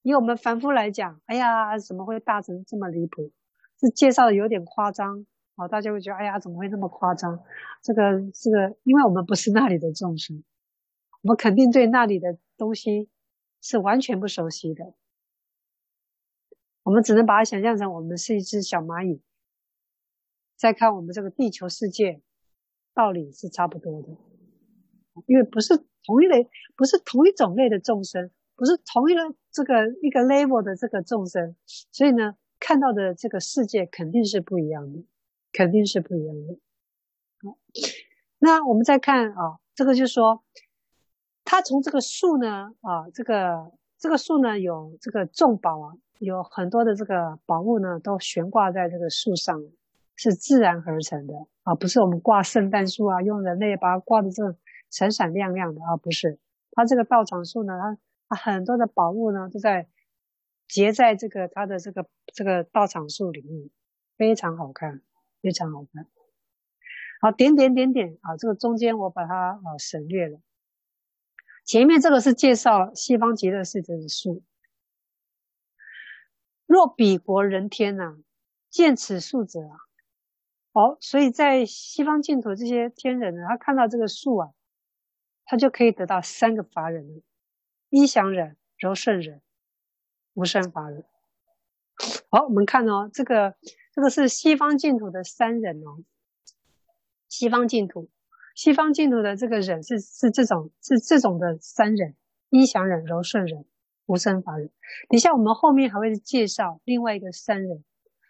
[0.00, 3.30] 以我们凡夫来讲，哎呀，怎么会大成这么离谱？
[3.76, 5.26] 这介绍的有点夸张
[5.56, 7.40] 啊，大家会觉得，哎呀，怎么会那么夸张？
[7.82, 10.42] 这个这个，因为我们不是那里的众生，
[11.20, 13.10] 我们肯定对那里的东西
[13.60, 14.94] 是完全不熟悉的。
[16.82, 19.20] 我们只能把它想象成我们是一只小蚂蚁，
[20.56, 22.20] 再看我们这个地球世界，
[22.94, 24.08] 道理是差不多的，
[25.26, 29.20] 因为不是同一类，不是同一种类的众生，不是同一个
[29.50, 35.04] 这个一个 level 的这个众生，所以呢，看到的这个世界肯定是不一样的，
[35.52, 36.58] 肯定是不一样的。
[37.42, 37.58] 好，
[38.38, 40.42] 那我们再看啊，这个就是说，
[41.44, 43.70] 它从这个树呢，啊，这个
[44.00, 45.94] 这个树呢有这个重宝啊。
[46.18, 49.58] 有很多的这个宝物呢，都悬挂在这个树上，
[50.16, 51.32] 是自然合成的
[51.62, 54.54] 啊，不是我们挂圣诞树啊，用人类把它挂的这
[54.90, 56.38] 闪闪亮亮的啊，不是。
[56.72, 57.98] 它这个道场树呢，它
[58.28, 59.88] 它很多的宝物呢，都在
[60.68, 63.70] 结在这个它的这个这个道场树里面，
[64.18, 65.00] 非常好看，
[65.40, 66.06] 非常好看。
[67.22, 70.38] 好，点点点点啊，这个中间我把它啊省略了。
[71.70, 74.42] 前面这个是介绍西方极乐世界的树。
[76.66, 78.18] 若彼国人天呐、
[78.68, 79.76] 见此树者啊，
[80.72, 84.50] 哦，所以在西方净土这些天人呢，他看到这个树啊，
[85.44, 87.22] 他就可以得到三个法忍：
[87.88, 89.40] 一想忍、柔顺忍、
[90.34, 91.04] 无生法忍。
[92.30, 93.54] 好，我们看哦，这个
[93.94, 96.02] 这个是西方净土的三忍哦。
[97.28, 98.10] 西方净土，
[98.54, 102.14] 西方净土的这个忍是是这种是这种的三忍：
[102.50, 103.64] 依想忍、柔顺忍、
[104.06, 104.70] 无生法忍。
[105.08, 107.84] 你像我们后面还会介绍另外一个三忍，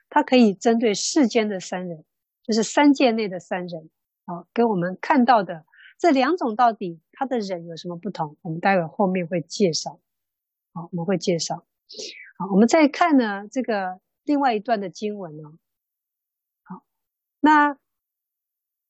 [0.09, 2.05] 它可以针对世间的三忍，
[2.43, 3.91] 就是三界内的三忍
[4.27, 5.64] 啊，跟我们看到的
[5.99, 8.37] 这两种到底它的忍有什么不同？
[8.43, 9.99] 我们待会后面会介绍，
[10.75, 11.64] 好，我们会介绍。
[12.39, 15.43] 好，我们再看呢这个另外一段的经文呢，
[16.62, 16.85] 好，
[17.41, 17.77] 那。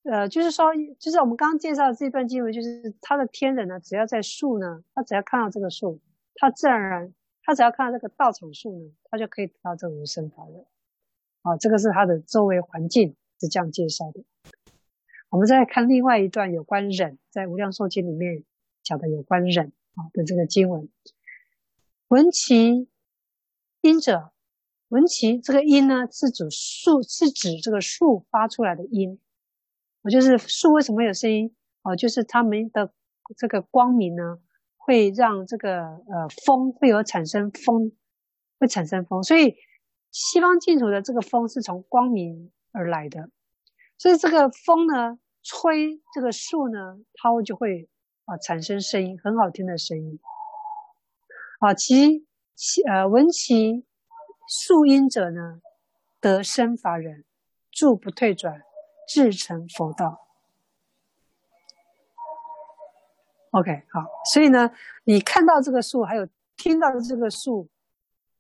[0.03, 6.01] 呃，就是说，就是我们刚刚介绍的这段经文，就是他的天人呢，只要在树呢，他只要看到这个树，
[6.37, 10.65] 他自然而然，他只要看到这个道场树呢，他就可以得到这个无生法忍。
[11.43, 14.25] 啊，这个是他的周围环境是这样介绍的。
[15.29, 18.43] 我们再看另外一段有关忍，在无量寿经里面
[18.83, 20.89] 讲的有关忍啊的这个经文，
[22.09, 22.89] 闻其
[23.83, 24.33] 音者，
[24.89, 29.21] 闻其这个音呢，是指树，是指这个树发出来的音。
[30.03, 31.55] 我就是树为什么有声音？
[31.83, 32.93] 哦，就是它们的
[33.37, 34.39] 这个光明呢，
[34.77, 37.93] 会让这个呃风会有产生风，
[38.59, 39.57] 会产生风，所以
[40.11, 43.31] 西方净土的这个风是从光明而来的，
[43.99, 47.89] 所以这个风呢吹这个树呢，它就会
[48.25, 50.19] 啊产生声音，很好听的声音。
[51.61, 53.85] 啊，其其呃闻其
[54.49, 55.61] 树音者呢，
[56.21, 57.25] 得生法忍，
[57.71, 58.63] 住不退转。
[59.13, 60.29] 至成佛道。
[63.51, 64.71] OK，好，所以呢，
[65.03, 67.69] 你看到这个树，还有听到这个树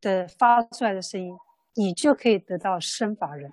[0.01, 1.37] 的发出来的声音，
[1.75, 3.53] 你就可以得到生法人、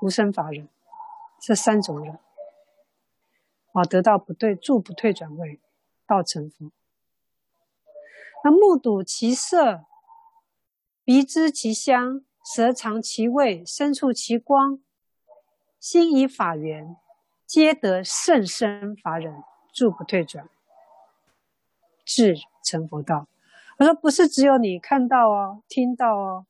[0.00, 0.68] 无生法人
[1.40, 2.20] 这三种人，
[3.72, 5.58] 啊，得到不对住不退转位，
[6.06, 6.70] 道成佛。
[8.44, 9.84] 那目睹其色，
[11.02, 12.24] 鼻知其香。
[12.46, 14.78] 舌尝其味，身触其光，
[15.80, 16.94] 心以法缘，
[17.44, 19.42] 皆得甚深法忍，
[19.74, 20.48] 住不退转，
[22.04, 23.26] 至成佛道。
[23.78, 26.46] 我说不是只有你看到哦，听到哦，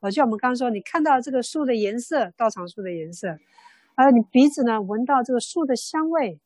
[0.00, 3.38] 我就我们刚刚说，你看到这个树的颜色，道场树的颜色，
[3.94, 6.40] 还有你鼻子呢闻到这个树的香味，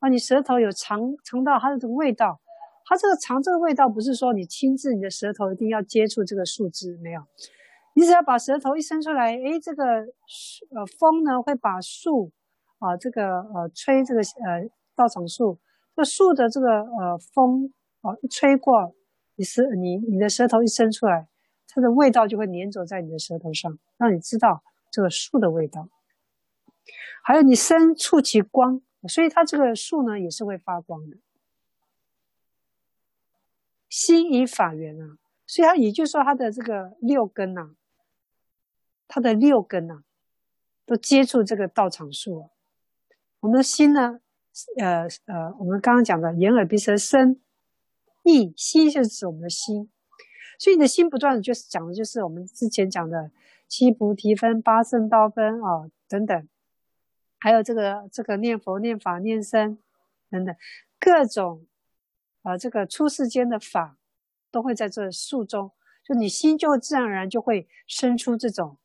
[0.00, 2.40] 啊，你舌头有尝尝到它的这个味道，
[2.84, 7.22] 它这个尝这个味道不是说你亲自你的舌头一定要接触这个树枝，没有。
[7.98, 12.30] 你只要把舌头一伸出来，诶，这个呃风呢会把树
[12.78, 15.58] 啊这个呃吹这个呃道场树，
[15.96, 17.72] 这树的这个呃风
[18.02, 18.94] 啊一吹过，
[19.36, 21.26] 你是你你的舌头一伸出来，
[21.66, 25.88] 它的味道就会粘着在你的舌头上，让你知道这个树的味道。
[27.24, 31.16] 还有你身触其光，所以它这个树呢也是会发光的。
[33.88, 35.16] 心以法缘啊，
[35.46, 37.70] 所以它也就是说它的这个六根呐、啊。
[39.08, 40.02] 他的六根啊，
[40.84, 42.50] 都接触这个道场树。
[43.40, 44.20] 我们的心呢，
[44.78, 47.40] 呃呃，我们刚刚讲的眼耳鼻舌身
[48.24, 49.90] 意，心就是指我们的心。
[50.58, 53.30] 所以你的心不断的就是讲的就是我们之前讲的
[53.68, 56.48] 七菩提分、八圣道分啊、哦、等等，
[57.38, 59.78] 还有这个这个念佛、念法、念僧
[60.30, 60.56] 等等
[60.98, 61.66] 各种
[62.42, 63.98] 啊、呃，这个出世间的法
[64.50, 65.70] 都会在这树中，
[66.02, 68.78] 就你心就自然而然就会生出这种。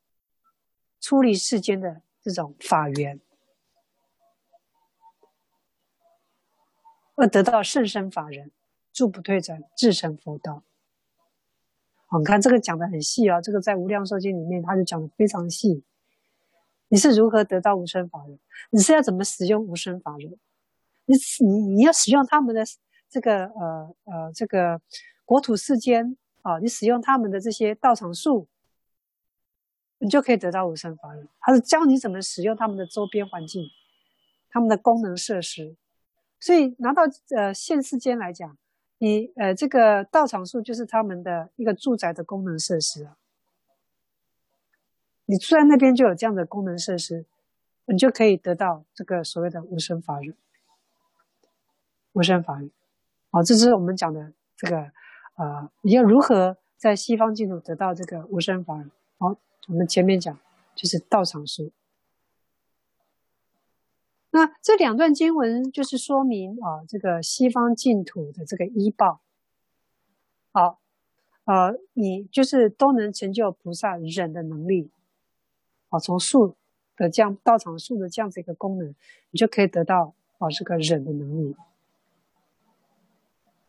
[1.02, 3.20] 出离世间的这种法缘，
[7.16, 8.52] 而得到甚深法人，
[8.94, 10.64] 住不退转，至成佛道。
[12.10, 15.84] 我们看这个讲的很细啊，这个在《无量寿经》里面，他就讲的非常细。
[16.90, 18.38] 你是如何得到无生法忍？
[18.70, 20.38] 你是要怎么使用无生法忍？
[21.06, 22.64] 你你你要使用他们的
[23.10, 24.80] 这个呃呃这个
[25.26, 28.48] 国土世间啊，你使用他们的这些道场树。
[30.04, 33.70] 你就可以得到无生法忍，它是教你怎么使用他们的周边环境，
[34.50, 35.76] 他们的功能设施。
[36.40, 37.04] 所以拿到
[37.38, 38.58] 呃现世间来讲，
[38.98, 43.10] 你呃这个道场树就是他们的一个住宅的功能设施。
[45.26, 47.26] 你住在那边就有这样的功能设施，
[47.86, 50.36] 你就可以得到这个所谓的无生法忍。
[52.14, 52.72] 无生法忍，
[53.30, 54.92] 好，这是我们讲的这个
[55.36, 58.90] 呃，你要如何在西方净土得到这个无生法忍？
[59.20, 59.38] 好。
[59.68, 60.38] 我们前面讲
[60.76, 61.72] 就是道场树，
[64.32, 69.22] 那这两段经文就是说明啊，这个西方净土的这个依报，
[70.52, 70.80] 好，
[71.46, 74.90] 呃，你就是都能成就菩萨忍的能力，
[75.90, 76.56] 啊，从树
[76.98, 78.96] 的这样道场树的这样子一个功能，
[79.30, 81.56] 你就可以得到啊这个忍的能力，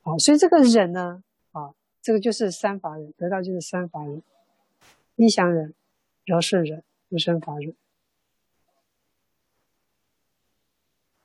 [0.03, 1.23] 啊，所以这个忍呢，
[1.53, 4.23] 啊，这个就是三法忍，得到就是三法忍，
[5.17, 5.75] 一想忍。
[6.25, 7.75] 然后顺忍，无生法忍。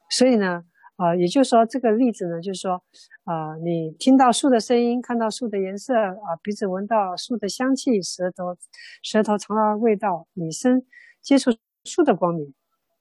[0.09, 2.83] 所以呢，啊、也就是说，这个例子呢，就是说，
[3.25, 8.57] 啊、你听到树的声音，看到树的颜色，啊、鼻子闻到树的香气，舌头
[9.03, 10.85] 舌头尝到味道，你身
[11.21, 11.51] 接触
[11.83, 12.53] 树的光明，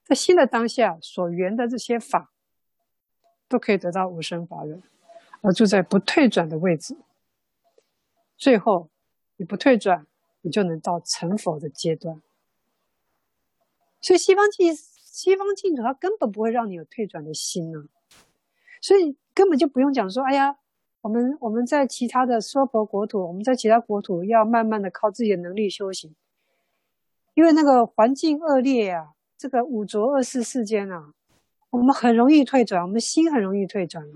[0.05, 2.33] 在新的当下所缘的这些法，
[3.49, 4.83] 都可以得到无生法忍，
[5.41, 6.97] 而住在不退转的位置。
[8.37, 8.91] 最后，
[9.37, 10.07] 你不退转，
[10.47, 12.23] 你就能到成佛的阶段。
[14.01, 14.73] 所以西方极。
[15.17, 17.89] 西方净土，它根本不会让你有退转的心呢、啊，
[18.83, 20.59] 所以根本就不用讲说，哎呀，
[21.01, 26.15] 我们我们在其他的娑婆国土，我们在其他国土要慢慢的靠自己的能力修行，
[27.33, 31.15] 因为那个环境恶劣啊，这个五浊恶世世间啊，
[31.71, 34.07] 我们很容易退转，我们心很容易退转，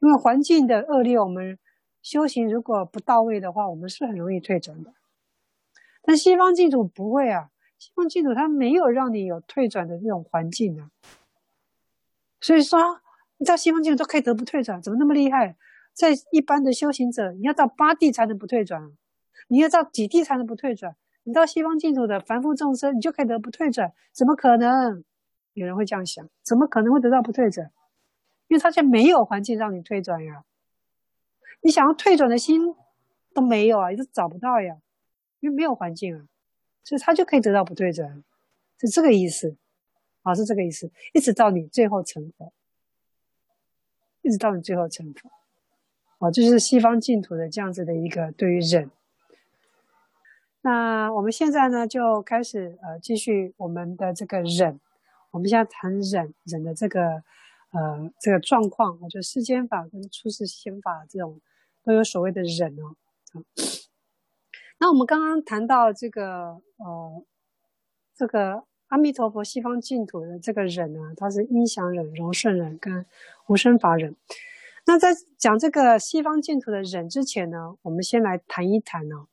[0.00, 1.58] 因为环境的恶劣，我们
[2.00, 4.94] 修行如果不到位的话，我们是很容易退转的。
[6.04, 7.50] 但西方净土不会啊。
[7.78, 10.90] 西方净土它没有让你有退转的这种环境啊，
[12.40, 13.00] 所以说
[13.36, 15.56] 你到西方净土都可以得不退转，怎么那么厉害？
[15.92, 18.90] 在一般的修行者，你要到八地才能不退转，
[19.48, 20.96] 你要到几地才能不退转？
[21.24, 23.92] 你到西方净土的凡夫众生，你就可以得不退转？
[24.12, 25.04] 怎么可能？
[25.52, 27.70] 有人会这样想，怎么可能会得到不退转？
[28.48, 30.44] 因为他就没有环境让你退转呀，
[31.62, 32.74] 你想要退转的心
[33.32, 34.76] 都没有啊，你都找不到呀，
[35.44, 36.26] 因为没有环境啊。
[36.82, 38.22] 所以他就可以得到不对准，
[38.78, 39.56] 是这个意思，
[40.22, 42.52] 啊，是这个意思，一直到你最后成佛，
[44.20, 45.30] 一直到你最后成佛，
[46.18, 48.90] 啊，就是西方净土的这样子的一个对于忍。
[50.60, 54.78] 那我们现在呢，就开始呃继续我们的这个忍，
[55.30, 57.22] 我们现在谈忍忍的这个
[57.70, 61.40] 呃这个状况，就世间法跟出世间法这种
[61.82, 62.94] 都有所谓的忍哦。
[64.78, 67.24] 那我们刚刚谈到这个，呃，
[68.14, 73.06] 这个阿弥陀佛西方净土的这个忍呢，它是应祥忍、柔顺忍跟
[73.46, 74.14] 无生法忍。
[74.84, 79.26] 那在讲这个西方净土的忍之前呢，我们先来谈一谈呢，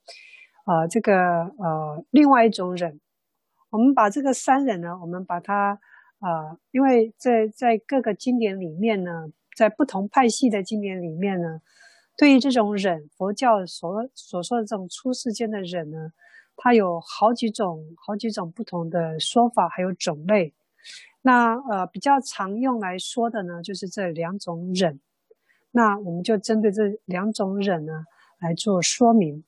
[0.66, 3.02] 呃，这个呃另外一种忍。
[3.72, 5.80] 我们把这个三忍呢，我们把它
[6.20, 9.28] 呃，因为在在各个经典里面呢，
[9.58, 11.62] 在不同派系的经典里面呢。
[12.22, 16.12] 对于这种忍，佛教所所说的这种出世间的忍呢，
[16.56, 20.54] 它有好几种、好几种不同的说法，还有种类。
[21.24, 25.00] 那呃比较常用来说的呢，就是这两种忍。
[25.72, 28.04] 那我们就针对这两种忍呢
[28.40, 29.44] 来做说明。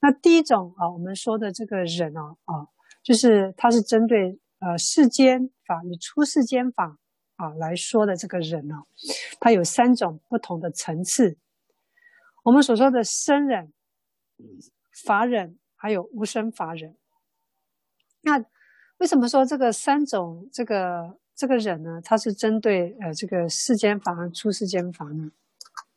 [0.00, 2.66] 那第一种啊，我们说的这个忍啊啊，
[3.04, 6.98] 就是它是针对呃世间法与出世间法
[7.36, 8.82] 啊来说的这个忍呢，
[9.38, 11.38] 它有三种不同的层次。
[12.42, 13.72] 我们所说的生忍、
[15.04, 16.96] 法忍，还有无生法忍。
[18.22, 18.44] 那
[18.98, 22.00] 为什么说这个三种这个这个忍呢？
[22.02, 25.30] 它是针对呃这个世间法和出世间法呢？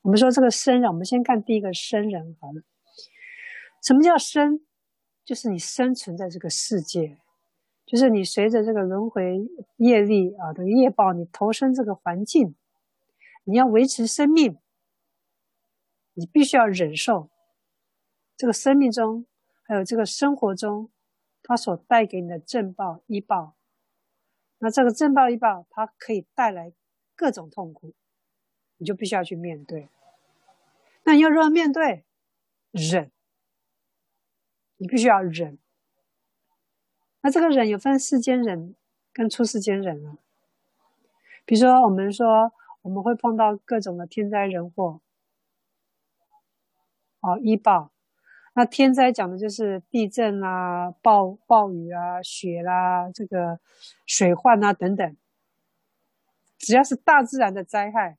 [0.01, 2.61] 我们说这个生忍，我们先看第一个生忍好了。
[3.81, 4.61] 什么叫生？
[5.25, 7.17] 就是你生存在这个世界，
[7.85, 9.39] 就是你随着这个轮回
[9.77, 12.55] 业力啊的业报，你投身这个环境，
[13.45, 14.57] 你要维持生命。
[16.15, 17.29] 你必须要忍受
[18.35, 19.25] 这个生命中，
[19.63, 20.91] 还有这个生活中，
[21.41, 23.55] 它所带给你的正报、依报。
[24.59, 26.73] 那这个正报、依报，它可以带来
[27.15, 27.93] 各种痛苦，
[28.77, 29.89] 你就必须要去面对。
[31.03, 32.05] 那你要如何面对？
[32.71, 33.11] 忍，
[34.77, 35.59] 你必须要忍。
[37.21, 38.75] 那这个忍有分世间忍
[39.11, 40.17] 跟出世间忍啊。
[41.45, 42.51] 比如说，我们说
[42.81, 45.01] 我们会碰到各种的天灾人祸。
[47.23, 47.89] 哦，依报，
[48.53, 53.61] 那天灾讲的就是地震、啊、暴暴雨啊、雪啦、这个
[54.05, 55.15] 水患啊等等，
[56.57, 58.17] 只要是大自然的灾害，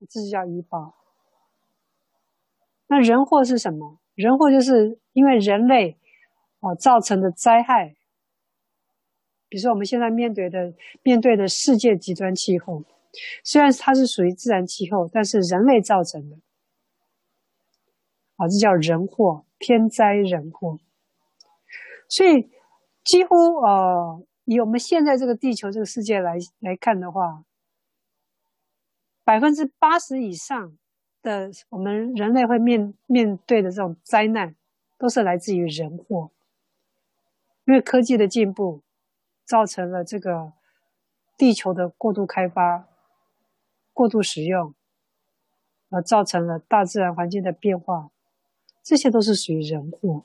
[0.00, 0.94] 这就叫医报。
[2.88, 3.98] 那人祸是什么？
[4.14, 5.96] 人祸就是因为人类
[6.58, 7.96] 哦造成的灾害，
[9.48, 12.84] 比如说我们现在面对的面对的世界极端气候，
[13.42, 16.36] 虽然它是属于自然气候，但是人类造成的。
[18.40, 20.78] 啊，这叫人祸，天灾人祸。
[22.08, 22.48] 所以，
[23.04, 27.44] 几乎呃，以我们现在这个地球这个世界来来看的话，
[29.24, 30.78] 百分之八十以上
[31.20, 34.56] 的我们人类会面面对的这种灾难，
[34.96, 36.30] 都是来自于人祸。
[37.66, 38.80] 因为科技的进步，
[39.44, 40.54] 造成了这个
[41.36, 42.88] 地球的过度开发、
[43.92, 44.74] 过度使用，
[45.90, 48.10] 而造成了大自然环境的变化。
[48.82, 50.24] 这些都是属于人祸，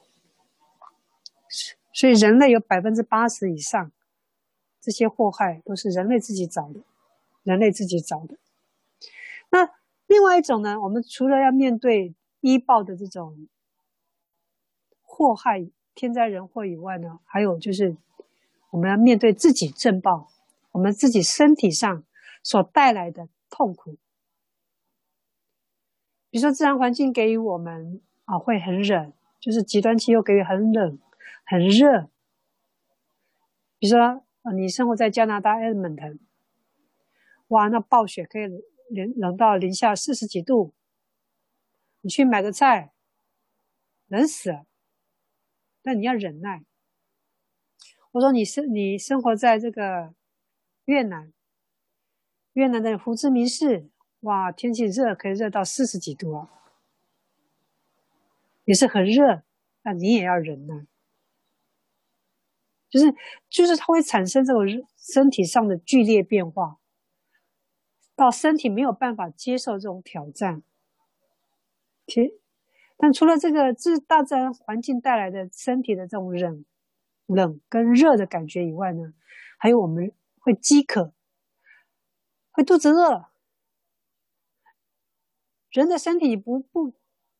[1.94, 3.92] 所以人类有百分之八十以上
[4.82, 6.82] 这些祸害都是人类自己找的。
[7.44, 8.40] 人类自己找的。
[9.52, 9.70] 那
[10.08, 13.48] 另外一种呢，我们除了要面对医报的这种
[15.04, 17.96] 祸害、天灾人祸以外呢，还有就是
[18.72, 20.32] 我们要面对自己正报，
[20.72, 22.04] 我们自己身体上
[22.42, 23.96] 所带来的痛苦。
[26.32, 31.00] 比如说，自然环境给予我们啊，会很冷，就是极端气候给予很冷、
[31.46, 32.10] 很热。
[33.80, 34.24] 比如说，
[34.56, 36.20] 你生活在加拿大 Edmonton，
[37.50, 38.48] 哇，那暴雪可以
[38.90, 40.74] 冷冷到零下四十几度，
[42.02, 42.94] 你去买个菜，
[44.08, 44.66] 冷死了，
[45.84, 46.64] 但你要忍耐。
[48.12, 50.14] 我说你生你生活在这个
[50.86, 51.34] 越南，
[52.54, 53.90] 越南的胡志明市，
[54.22, 56.50] 哇，天气热可以热到四十几度啊，
[58.66, 59.44] 也是很热，
[59.84, 60.86] 那你也要忍耐。
[62.90, 63.14] 就是，
[63.50, 64.64] 就是它会产生这种
[64.96, 66.78] 身体上的剧烈变化，
[68.16, 70.64] 到身体没有办法接受这种挑战。
[72.08, 72.40] 其，
[72.96, 76.64] 但除了这个，自大自然环境带来的身体的这种冷、
[77.26, 79.14] 冷跟热的感觉以外呢，
[79.58, 81.14] 还有我们会饥渴，
[82.52, 83.26] 会肚子饿。
[85.72, 86.94] 人的身体不不，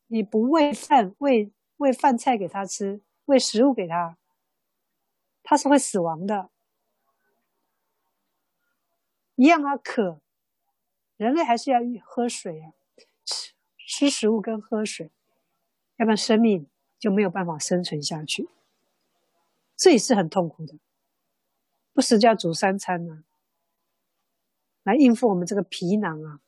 [0.08, 4.18] 你不喂饭，喂喂饭菜给他吃，喂食物给他。
[5.48, 6.50] 他是会死亡的，
[9.36, 10.20] 一样啊，渴，
[11.18, 12.74] 人类还是要喝水啊，
[13.24, 15.12] 吃吃食物跟喝水，
[15.98, 18.50] 要不然生命就没有办法生存下去，
[19.76, 20.80] 这也是很痛苦的，
[21.94, 23.24] 不时就要煮三餐呢、啊，
[24.82, 26.40] 来应付我们这个皮囊啊，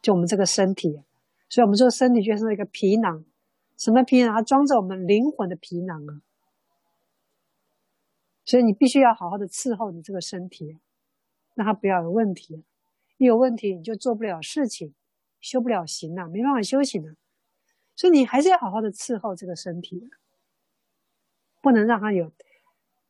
[0.00, 1.04] 就我们这个身体、啊，
[1.48, 3.24] 所以我们说身体就是一个皮囊，
[3.76, 4.34] 什么皮囊？
[4.34, 6.22] 它装着我们灵魂的皮囊啊。
[8.44, 10.78] 所以你必须要好好的伺候你这个身体，
[11.54, 12.64] 让它不要有问题。
[13.16, 14.94] 一有问题，你就做不了事情，
[15.40, 17.14] 修不了行了，没办法修行了。
[17.96, 20.08] 所以你还是要好好的伺候这个身体，
[21.60, 22.32] 不能让它有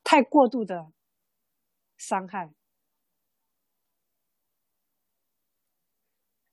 [0.02, 0.90] 太过度的
[1.96, 2.54] 伤害。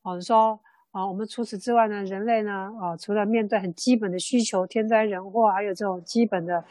[0.01, 0.61] 我们说
[0.95, 6.63] 啊，我们除此之外呢，人类呢啊，除了面对很基本的需求，天灾人祸，还有这种基本的。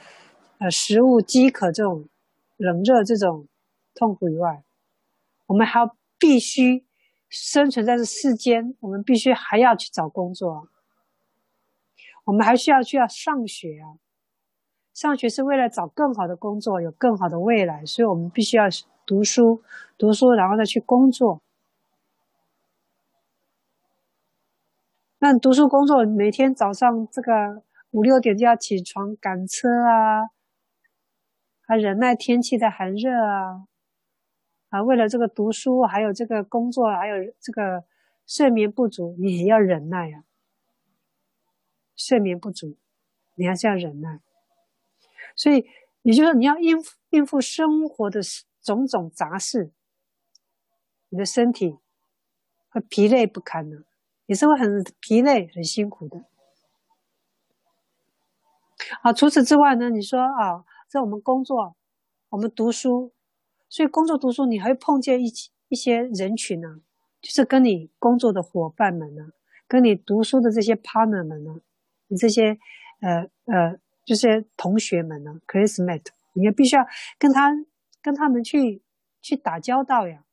[0.58, 2.08] 呃，食物饥渴这种
[2.56, 3.48] 冷热这种
[3.94, 4.62] 痛苦以外，
[5.46, 6.86] 我们还要必须
[7.28, 10.68] 生存在这世间，我们必须还要去找工作，
[12.24, 13.98] 我们还需要去要上学啊，
[14.94, 18.64] 上学是为了找更好的工作，有更好的未来，所以我们必须要
[19.04, 19.60] 读书，
[19.98, 21.42] 读书然后再去工作。
[25.18, 27.62] 那读书工作，每天早上这个
[27.92, 30.30] 五六点就要起床赶车啊。
[31.66, 33.66] 还忍耐天气的寒热啊，
[34.68, 37.84] 啊，为了这个读书，还有这个工作，还有这个
[38.26, 40.24] 睡眠不足，你也要忍耐啊。
[41.96, 42.76] 睡眠不足，
[43.36, 44.20] 你还是要忍耐。
[45.34, 45.66] 所以，
[46.02, 48.20] 也就是说，你要应付应付生活的
[48.60, 49.72] 种种杂事，
[51.08, 51.78] 你的身体
[52.68, 53.84] 会疲累不堪的，
[54.26, 56.24] 也是会很疲累、很辛苦的。
[59.02, 60.64] 啊，除此之外呢，你说啊。
[60.86, 61.74] 在我们工作，
[62.28, 63.12] 我们读书，
[63.68, 65.32] 所以工作读书，你还会碰见一
[65.66, 66.82] 一些人群呢、
[67.20, 69.32] 就是跟你工作的伙伴们呢，
[69.66, 71.56] 跟你读书的这些 partner 们呢，
[72.06, 72.60] 你这些
[73.00, 76.86] 呃呃这些同学们呢，classmate，你也必须要
[77.18, 77.50] 跟他
[78.00, 78.80] 跟他们去
[79.20, 80.24] 去打交道呀。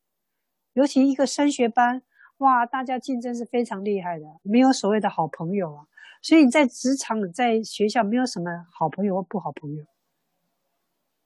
[0.73, 2.03] 尤其一个升学班，
[2.41, 5.85] 哇，大家竞争是非常厉害的，没有所谓的好朋友啊。
[6.23, 9.85] 所以你在职场、在学校，没有什么好朋友或不好朋友。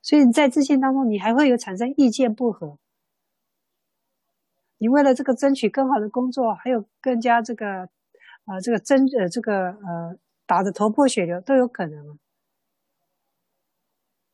[0.02, 2.78] 所以你在自信当中，你还会有产生意见不合。
[4.78, 7.90] 你为了这个争取更好的工作，还有更加这个，
[8.46, 12.18] 呃，这个争呃这个呃打得头破血流都有可能啊。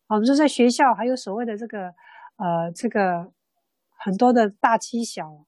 [0.08, 1.94] 我们说在学校还有所谓的这个
[2.38, 3.32] 呃这个
[3.92, 5.46] 很多的大欺小，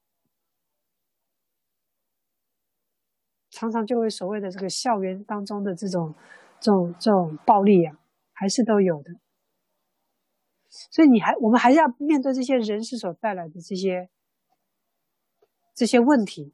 [3.54, 6.12] 常常就会所谓的这个校园当中的这种
[6.60, 7.96] 这种这种暴力啊，
[8.32, 9.12] 还是都有的。
[10.68, 14.10] 所以你还，我们还是要面对这些人事所带来的这些
[15.72, 16.52] 这些问题。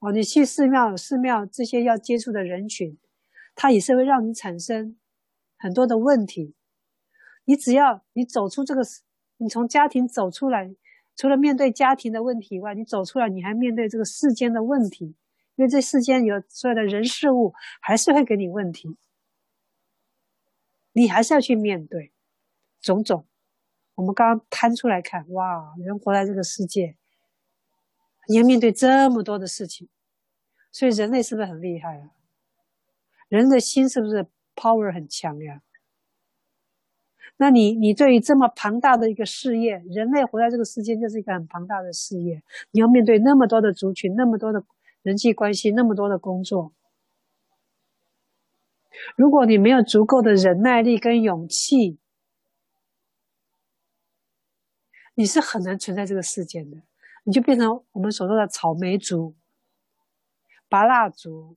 [0.00, 2.98] 哦，你去寺庙，寺庙这些要接触的人群，
[3.54, 4.96] 它也是会让你产生
[5.56, 6.56] 很多的问题。
[7.44, 8.82] 你只要你走出这个，
[9.36, 10.74] 你从家庭走出来，
[11.14, 15.14] 除了面对家庭的问题以外，你走出来，你还面对这个世间的问题，
[15.56, 18.96] 因为这世间有所有的人事物，还是会给你问题。
[20.92, 22.12] 你还是要去面对
[22.80, 23.26] 种种
[23.94, 26.96] 我们刚刚摊出来看，哇，人活在这个世界，
[28.28, 29.88] 你要面对这么多的事情，
[30.70, 32.10] 所以人类是不是很厉害啊？
[33.28, 35.62] 人的心是不是 power 很强呀？
[37.38, 44.64] 那你你对于这么庞大的一个事业，人类活在这个世界就是一个很庞大的事业，你要面对那么多的族群，那么多的
[45.02, 46.72] 人际关系，那么多的工作。
[49.16, 51.98] 如果你没有足够的忍耐力跟勇气，
[55.14, 56.82] 你是很难存在这个世界的，
[57.24, 59.34] 你就变成我们所说的草莓族、
[60.68, 61.56] 拔蜡族、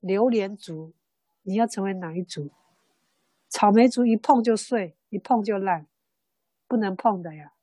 [0.00, 0.92] 榴莲族。
[1.48, 2.50] 你要成为哪一族？
[3.56, 5.86] 草莓族一碰就碎，一碰就烂，
[6.68, 7.54] 不能碰的呀。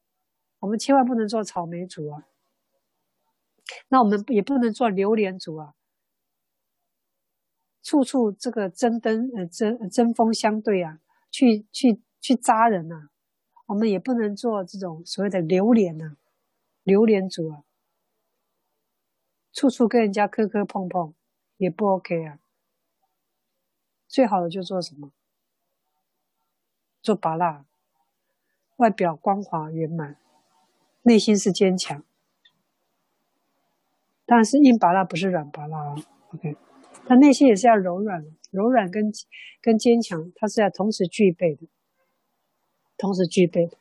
[0.57, 2.25] 我们千万不能做草莓族啊。
[3.89, 5.75] 那我们也不能做榴莲族啊。
[7.83, 13.09] 处处这个针灯呃针针锋相对啊，去去去扎人呐、啊。
[13.67, 16.17] 我们也不能做这种所谓的榴莲呐、啊，
[16.81, 17.63] 榴莲族啊。
[19.51, 21.13] 处处跟人家磕磕碰碰，
[21.57, 22.39] 也不 OK 啊。
[24.07, 25.11] 最好的就做什么？
[27.03, 27.65] 做芭乐，
[28.77, 30.17] 外表光滑圆满，
[31.03, 32.01] 内心是坚强。
[34.25, 35.95] 但是硬芭乐不是软芭乐啊
[36.33, 36.55] ，OK。
[37.05, 39.11] 他内心也是要柔软，柔软跟
[39.61, 41.67] 跟坚强，它是要同时具备的，
[42.97, 43.77] 同时具备的。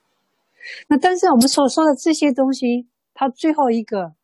[0.88, 4.14] 那但是我们所说的这些东西，它最后一个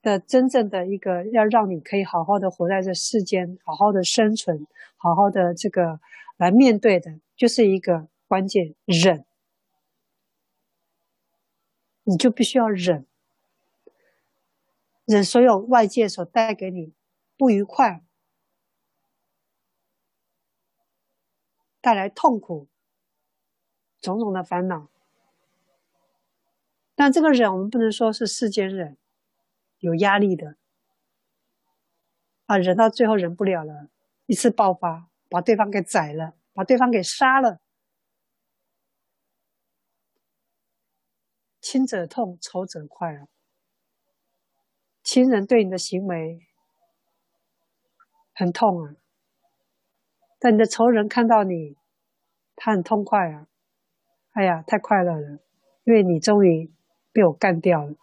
[0.00, 4.64] 的真正的一个要让你可以好好的活在这世间，好好的生存，
[4.96, 5.98] 好好的这个
[6.36, 9.24] 来面对的，就是一个关键，忍。
[12.04, 13.06] 你就必须要忍，
[15.06, 16.92] 忍所有外界所带给你
[17.38, 18.04] 不愉快。
[21.80, 22.68] 带来痛苦，
[24.00, 24.88] 种种的烦恼。
[26.94, 28.96] 但这个忍，我们不能说是世间忍，
[29.78, 30.56] 有压力的
[32.46, 33.88] 啊，忍到最后忍不了了，
[34.26, 37.60] 一次爆发，把对方给宰了，把对方给杀了。
[41.60, 43.26] 亲者痛，仇者快啊！
[45.02, 46.46] 亲人对你的行为
[48.34, 48.94] 很痛啊。
[50.38, 51.76] 但你的仇人看到你，
[52.54, 53.48] 他很痛快啊！
[54.32, 55.38] 哎呀，太快乐了，
[55.84, 56.72] 因为你终于
[57.12, 57.94] 被我干掉了。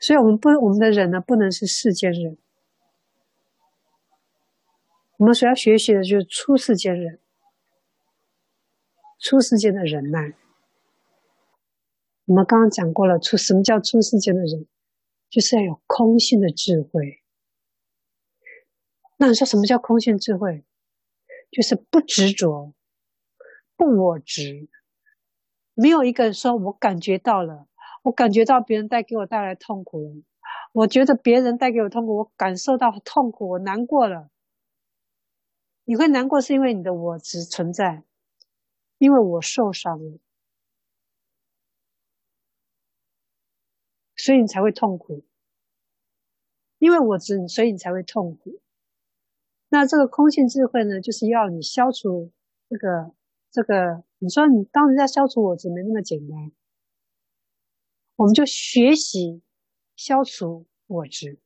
[0.00, 2.36] 所以，我们不，我们的忍呢，不能是世间忍。
[5.18, 7.20] 我们所要学习的就是出世间人，
[9.18, 10.34] 出世间的忍耐。
[12.26, 14.66] 我们刚刚讲过了，出什么叫出世间的人？
[15.30, 17.22] 就是要有空性的智慧。
[19.16, 20.64] 那你说什么叫空性智慧？
[21.50, 22.74] 就是不执着，
[23.76, 24.68] 不我执，
[25.74, 27.66] 没有一个人说我感觉到了，
[28.02, 30.22] 我感觉到别人带给我带来痛苦，
[30.72, 34.28] 我觉得别人带给我痛苦，我感受到痛苦，我难过了。
[35.86, 38.02] 你会难过是因为你的我执存在，
[38.98, 40.18] 因为我受伤了，
[44.16, 45.24] 所以你才会痛苦。
[46.78, 48.60] 因为我执，所以你才会痛苦。
[49.68, 52.30] 那这个空性智慧呢，就是要你消除
[52.68, 53.14] 这个
[53.50, 54.04] 这个。
[54.18, 56.50] 你说你当人家消除我执没那么简单，
[58.16, 59.42] 我们就学习
[59.94, 61.38] 消除我执，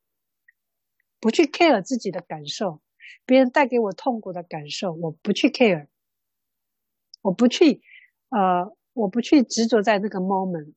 [1.18, 2.80] 不去 care 自己的感受，
[3.26, 5.86] 别人带给我痛苦的感受，我不去 care，
[7.22, 7.82] 我不去
[8.30, 10.74] 呃，我不去执着在那个 moment。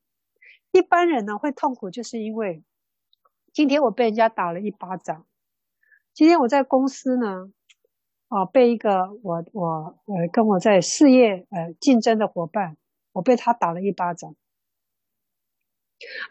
[0.72, 2.64] 一般人呢会痛苦，就是因为
[3.52, 5.26] 今天我被人家打了一巴掌。
[6.14, 7.52] 今天我在公司呢，
[8.28, 12.78] 啊，被一个我我呃跟我在事业呃竞争的伙伴，
[13.12, 14.36] 我被他打了一巴掌。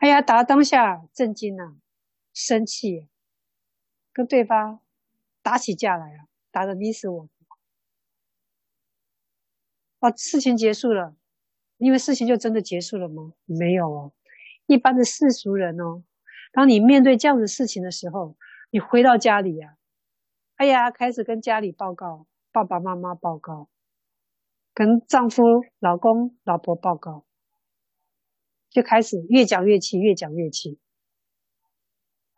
[0.01, 1.77] 哎呀，打当下震惊啊，
[2.35, 3.09] 生气，
[4.13, 4.81] 跟对方
[5.43, 7.29] 打起架来啊，打得你死我活。
[10.01, 11.15] 哦，事情结束了，
[11.79, 13.35] 因为事情就真的结束了吗？
[13.45, 14.13] 没有哦，
[14.67, 16.03] 一般的世俗人哦，
[16.53, 18.37] 当你面对这样的事情的时候。
[18.75, 19.77] 你回到家里呀，
[20.57, 23.69] 哎呀，开始跟家里报告，爸爸妈妈报告，
[24.73, 25.43] 跟丈夫、
[25.79, 27.27] 老公、老婆报告，
[28.71, 30.81] 就开始越讲越气，越讲越气。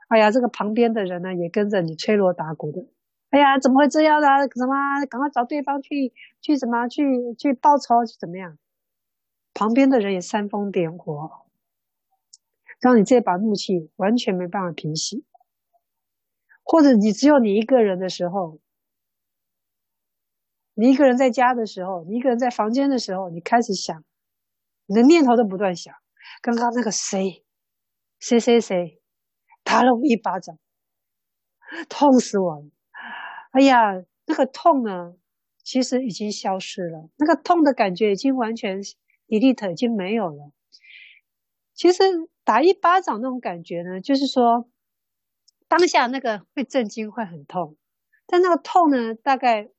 [0.09, 2.89] 哎呀，这个旁边的人呢，也跟着你吹锣打鼓的。
[3.35, 4.29] 哎呀，怎么会这样呢？
[4.55, 5.05] 什么？
[5.11, 6.87] 赶快找对方去，去什么？
[6.87, 7.03] 去
[7.37, 8.07] 去报仇？
[8.07, 8.57] 去怎么样？
[9.53, 11.45] 旁边的人也煽风点火，
[12.81, 15.25] 让你这把怒气完全没办法平息。
[16.63, 18.61] 或者你只有你一个人的时候，
[20.75, 24.05] 你一个人在家的时候，你一个人在房间的时候，你开始想，
[24.87, 25.93] 你的念头都不断想，
[26.41, 27.45] 刚刚那个谁，
[28.21, 29.03] 谁谁谁，
[29.65, 30.57] 打了我一巴掌，
[31.89, 32.71] 痛死我了！
[33.55, 35.15] 哎呀，那个痛呢，
[35.63, 38.83] 其实已经消失了，那个痛的感觉已经完全
[39.29, 40.51] delete，已经没有了。
[41.73, 42.03] 其实
[42.43, 44.69] 打一巴掌那种感觉呢，就是说
[45.69, 47.77] 当下那个会震惊，会很痛，
[48.27, 49.71] 但那个痛呢，大概。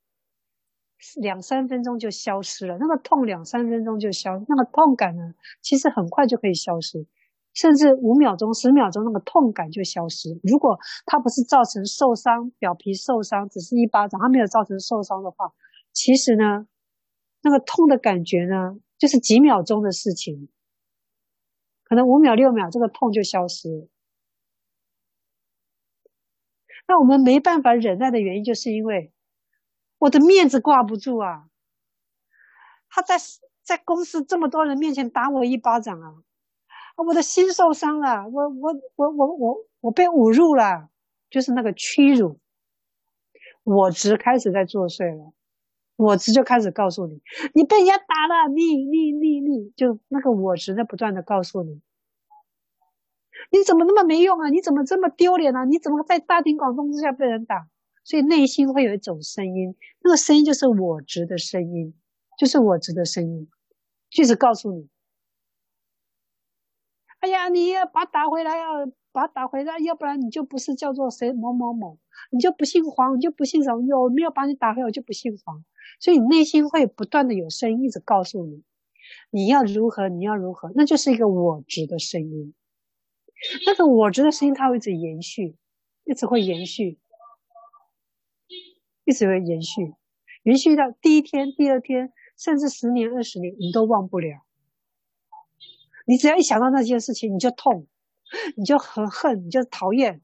[1.21, 7.05] 两三分钟就消失了，那个痛两三分钟就消，那个痛感呢，其实很快就可以消失，
[7.56, 10.39] 甚至五秒钟、十秒钟，那个痛感就消失。
[10.43, 10.78] 如果
[11.08, 15.53] 它不是造成受伤，表皮受伤，只是一巴掌，它没有造成受伤的话，
[15.91, 16.68] 其实呢，
[17.41, 20.49] 那个痛的感觉呢，就是几秒钟的事情，
[21.84, 23.89] 可能五秒、六秒，这个痛就消失。
[26.88, 29.12] 那我们没办法忍耐的原因，就是因为。
[29.97, 31.47] 我的面子挂不住啊！
[32.89, 33.16] 他在
[33.64, 36.16] 在公司这么多人面前打我一巴掌啊！
[36.95, 40.89] 我的心受伤了，我我我我我我被侮辱了，
[41.29, 42.39] 就是那个屈辱。
[43.63, 45.33] 我执开始在作祟了，
[45.95, 47.21] 我执就开始告诉你，
[47.53, 51.81] 你被人家打了，你你你你就那个我执在不断的告诉你，
[53.51, 54.49] 你怎么那么没用啊？
[54.49, 55.65] 你怎么这么丢脸啊？
[55.65, 57.67] 你怎么在大庭广众之下被人打？
[58.03, 61.95] 所以内心会有一种声音，那个声音就是我执的声音，
[62.37, 63.49] 就是我执的声音，
[64.11, 64.87] 就是告诉你：
[67.26, 71.97] 哎呀，你要把他打回来，要把打回来，要不然你就不是叫做谁某某某，
[72.30, 75.65] 你就不姓黄，你就不姓什么，我没有把你打回来，我就不姓黄。
[75.99, 78.61] 所以你内心会不断的有声音一直告诉你，
[79.32, 82.53] 你要如何，你要如何，那就是一个我执的声音。
[83.65, 85.55] 那个我执的声音，它会一直延续，
[86.03, 86.99] 一直会延续。
[89.03, 89.95] 一直会延续，
[90.43, 94.44] 延续到第一天、第二天，甚至十年、二十年，你都忘不了。
[96.06, 97.88] 你只要一想到那件事情，你就痛，
[98.56, 100.22] 你就很恨，你就讨厌，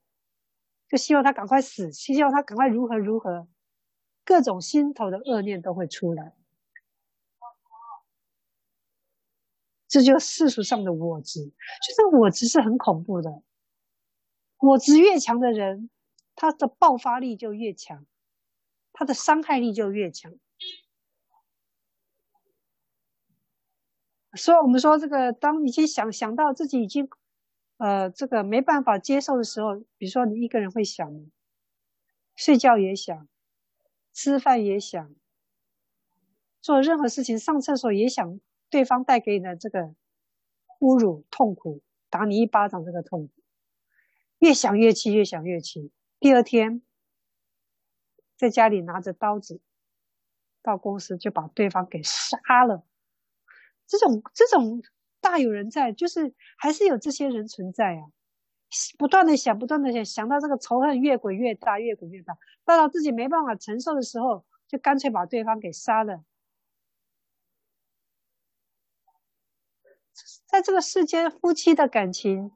[0.87, 3.47] 就希望他赶快死，希望他赶快如何如何，
[4.23, 6.33] 各种心头的恶念都会出来。
[9.87, 13.43] 这就世俗上的我执，就是我执是很恐怖的。
[14.59, 15.89] 我执越强的人，
[16.35, 18.05] 他的爆发力就越强。
[18.93, 20.33] 他的伤害力就越强，
[24.33, 27.09] 所以我们说，这个当已经想想到自己已经，
[27.77, 31.11] 呃，这个没办法接受的时候，比如说你一个人会想，
[32.35, 33.27] 睡觉也想，
[34.13, 35.13] 吃饭也想，
[36.61, 39.93] 做任何事情，上厕所也想，对方带给你的这个
[40.79, 43.33] 侮辱、痛苦，打你一巴掌这个痛苦，
[44.39, 46.81] 越想越气，越想越气，第二天。
[48.37, 49.61] 在家里拿着刀子，
[50.63, 52.83] 到公司就把对方给杀了。
[53.91, 54.81] 这种这种
[55.19, 58.07] 大有人在，就是还是有这些人存在啊。
[58.97, 66.23] 不断的想，不断的想，想到这个仇恨越滚越大，越滚越大，到了自己没办法承受的时候，就干脆把对方给杀了。
[70.45, 72.53] 在这个世间，夫妻的感情、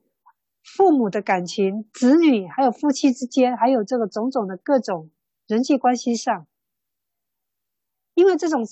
[0.63, 5.11] 父母的感情、子女，还有夫妻之间，还有这个种种的各种。
[5.47, 6.47] 人际关系上，
[8.13, 8.65] 因为这种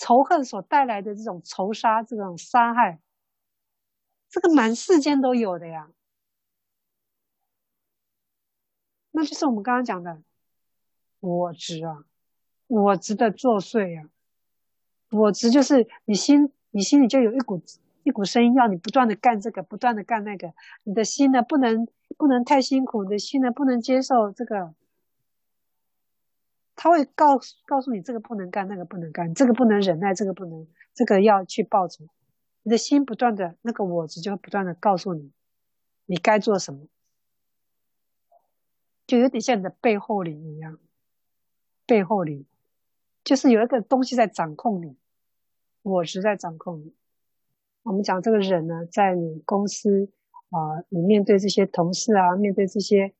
[0.00, 3.00] 仇恨所带来的这种仇杀、这种伤害，
[4.30, 5.90] 这个满世间都有的呀。
[9.10, 10.22] 那就是我们刚刚讲的
[11.20, 12.04] 我执啊，
[12.66, 14.08] 我执的作祟呀。
[15.10, 17.60] 我执就是你心，你心里就有一股
[18.02, 20.54] 一股声音，要你不断的干这个，不断的干那个。
[20.84, 21.86] 你的心呢，不能
[22.16, 24.74] 不能太辛苦，你的心呢，不能接受这个。
[26.82, 32.06] 他会告诉告诉你这个不能干，那个不能干，这个不能忍耐，这个不能，这个要去报仇。
[32.62, 35.30] 你的心不断的那个我执就会不断的告诉你，
[36.06, 36.86] 你该做什么，
[39.06, 40.78] 就有点像你的背后里一样。
[41.84, 42.46] 背后里
[43.24, 44.96] 就是有一个东西在掌控你，
[45.82, 46.94] 我执在掌控你。
[47.82, 50.10] 我们讲这个人呢，在你公司
[50.48, 53.12] 啊、你面对这些同事啊，面对这些。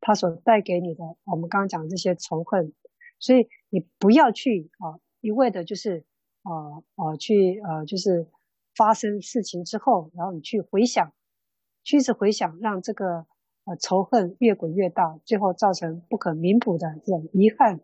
[0.00, 2.72] 他所带给你的，我们刚刚讲的这些仇恨，
[3.18, 6.04] 所以你不要去啊，一味的就是
[6.42, 8.28] 啊啊去呃，就是
[8.74, 11.12] 发生事情之后，然后你去回想，
[11.82, 13.26] 去一直回想，让这个
[13.64, 17.80] 呃仇恨越滚越大，最后造成不可弥补的这种遗憾。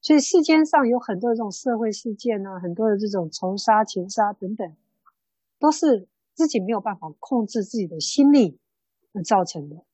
[0.00, 4.76] 所以世间上有很多这种社会事件呢，很多的这种仇杀、情杀等等，
[5.58, 8.58] 都是自己没有办法控制自己的心力
[9.12, 9.84] 而造成的。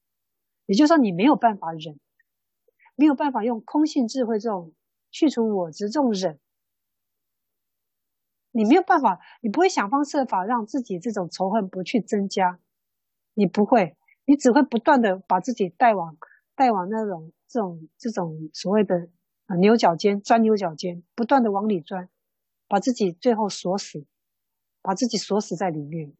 [0.68, 1.98] 也就是说，你没有办法忍，
[2.94, 4.74] 没有办法用空性智慧这种
[5.10, 6.38] 去除我执这种忍，
[8.50, 12.60] 你没有办法，你不会想方设法让自己这种仇恨不去增加，
[13.32, 13.96] 你不会，
[14.26, 16.18] 你只会不断的把自己带往
[16.54, 19.08] 带往那种这种这种所谓的
[19.46, 22.10] 啊牛角尖，钻牛角尖，不断的往里钻，
[22.66, 24.04] 把自己最后锁死，
[24.82, 26.12] 把自己锁死在里面。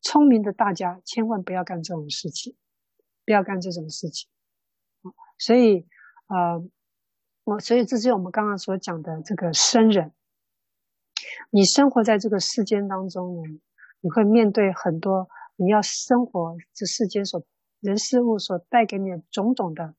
[0.00, 2.56] 聪明的大家千万不要干这种事情，
[3.26, 4.30] 不要干这种事情。
[5.36, 5.86] 所以，
[6.28, 6.66] 呃，
[7.44, 10.14] 我所以这是我们刚刚所讲的这个生人。
[11.50, 13.60] 你生活在这个世间当中呢，
[14.00, 17.44] 你会面对很多你要生活这世间所
[17.80, 19.94] 人事物所带给你的种种的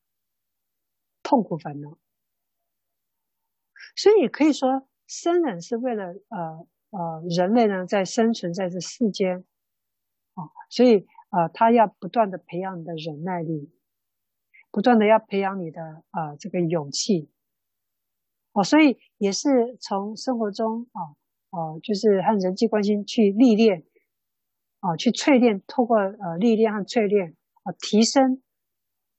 [1.22, 1.98] 痛苦烦恼。
[3.96, 9.44] 所以也可以说，生人是为了呃呃人类呢在生存在这世间，
[10.36, 13.72] 哦，所以呃他要不断的培养你的忍耐力。
[14.70, 17.32] 不断的要培养你的啊、这个勇气
[18.52, 21.02] 哦，所以也是从生活中啊
[21.50, 23.86] 哦、呃，就是和人际关系去历练
[24.82, 28.44] 啊、去淬炼，透过呃历练和淬炼啊、提升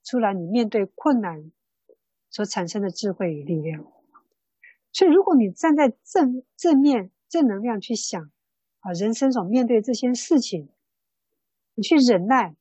[0.05, 1.51] 出来你面对困难
[2.31, 3.85] 所产生的智慧与力量。
[4.93, 8.31] 所以，如果你站在正正面正能量去想
[8.81, 10.69] 啊、人生所面对这些事情，
[11.79, 12.57] 你去忍耐。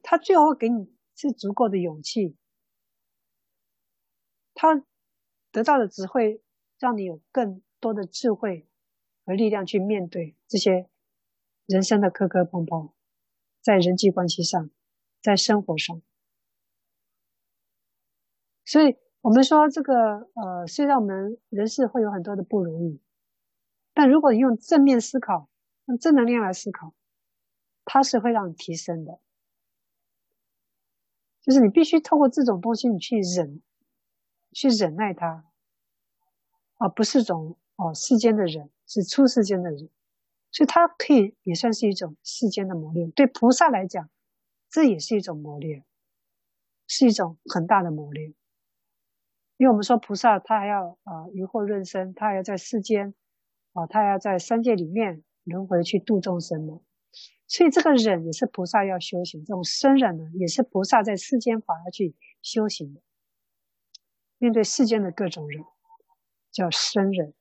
[0.00, 2.36] 他最后给你是足够的勇气，
[4.54, 4.84] 他
[5.50, 6.40] 得到的只会
[6.78, 8.68] 让你有更多的智慧
[9.24, 10.88] 和力量去面对这些
[11.66, 12.92] 人生的磕磕碰碰，
[13.60, 14.70] 在人际关系上，
[15.20, 16.00] 在生活上。
[18.64, 23.00] 所以，我们说这个呃，虽然我们人世会有很多的不如意，
[23.92, 25.48] 但如果你用正面思考，
[25.86, 26.94] 用正能量来思考，
[27.84, 29.20] 它是会让你提升的。
[31.42, 33.62] 就是你必须透过这种东西，你去忍，
[34.52, 35.44] 去忍耐它，
[36.78, 39.88] 而不是种哦世间的人，是出世间的人，
[40.50, 43.12] 所以它可以也算是一种世间的磨练。
[43.12, 44.10] 对菩萨来讲，
[44.68, 45.84] 这也是一种磨练，
[46.88, 48.34] 是一种很大的磨练。
[49.56, 53.14] 因为我们说菩萨他还要啊鱼货润生，他还要在世间
[53.72, 56.80] 啊，他还要在三界里面轮回去度众生嘛。
[57.48, 63.00] 所以这个忍也是菩萨要修行，这种生忍呢，也是菩萨在世间法要去修行的。
[64.38, 65.64] 面对世间的各种忍，
[66.50, 67.32] 叫生忍，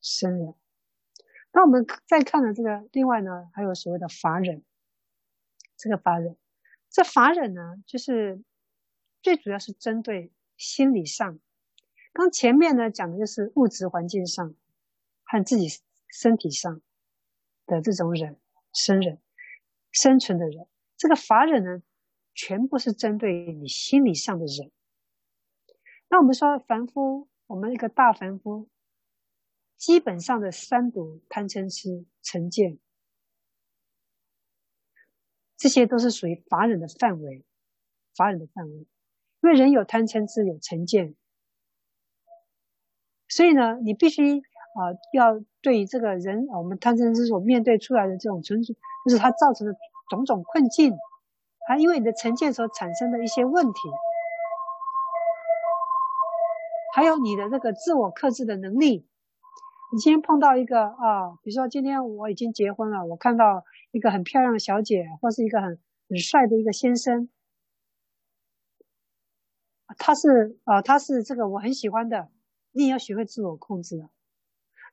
[0.00, 0.54] 生忍。
[1.52, 4.62] 那我们再看了这个，另外呢，还有所谓的法忍。
[5.76, 6.36] 这个法忍，
[6.90, 8.42] 这法忍呢，就是
[9.22, 11.38] 最主要是针对心理上。
[12.12, 14.54] 刚前面呢讲的就是物质环境上
[15.24, 15.68] 和自己
[16.08, 16.82] 身体上
[17.66, 18.38] 的这种忍。
[18.74, 19.20] 生忍，
[19.90, 21.82] 生存的忍，这个法忍呢，
[22.32, 24.72] 全部是针对你心理上的忍。
[26.08, 28.70] 那我们说凡夫，我们一个大凡夫，
[29.76, 32.78] 基本上的三毒贪嗔痴成见，
[35.58, 37.44] 这些都是属于法忍的范围，
[38.16, 38.86] 法忍的范围。
[39.42, 41.14] 因为人有贪嗔痴，有成见，
[43.28, 44.42] 所以呢，你必须。
[44.74, 48.74] 啊、要对于这个人，我们贪嗔痴所面对出来的这种存，就
[49.10, 49.74] 是它造成的
[50.10, 50.96] 种种困境，
[51.68, 53.80] 还因为你的成见所产生的一些问题，
[56.94, 59.06] 还有你的这个自我克制的能力。
[59.92, 65.78] 你今天碰到一个啊，比如说今天我已经结婚了，我看到一个很漂亮的小姐，或是一个很
[66.08, 67.28] 很帅的一个先生，
[69.98, 72.30] 他是啊，他是这个我很喜欢的，
[72.70, 74.08] 你也要学会自我控制了。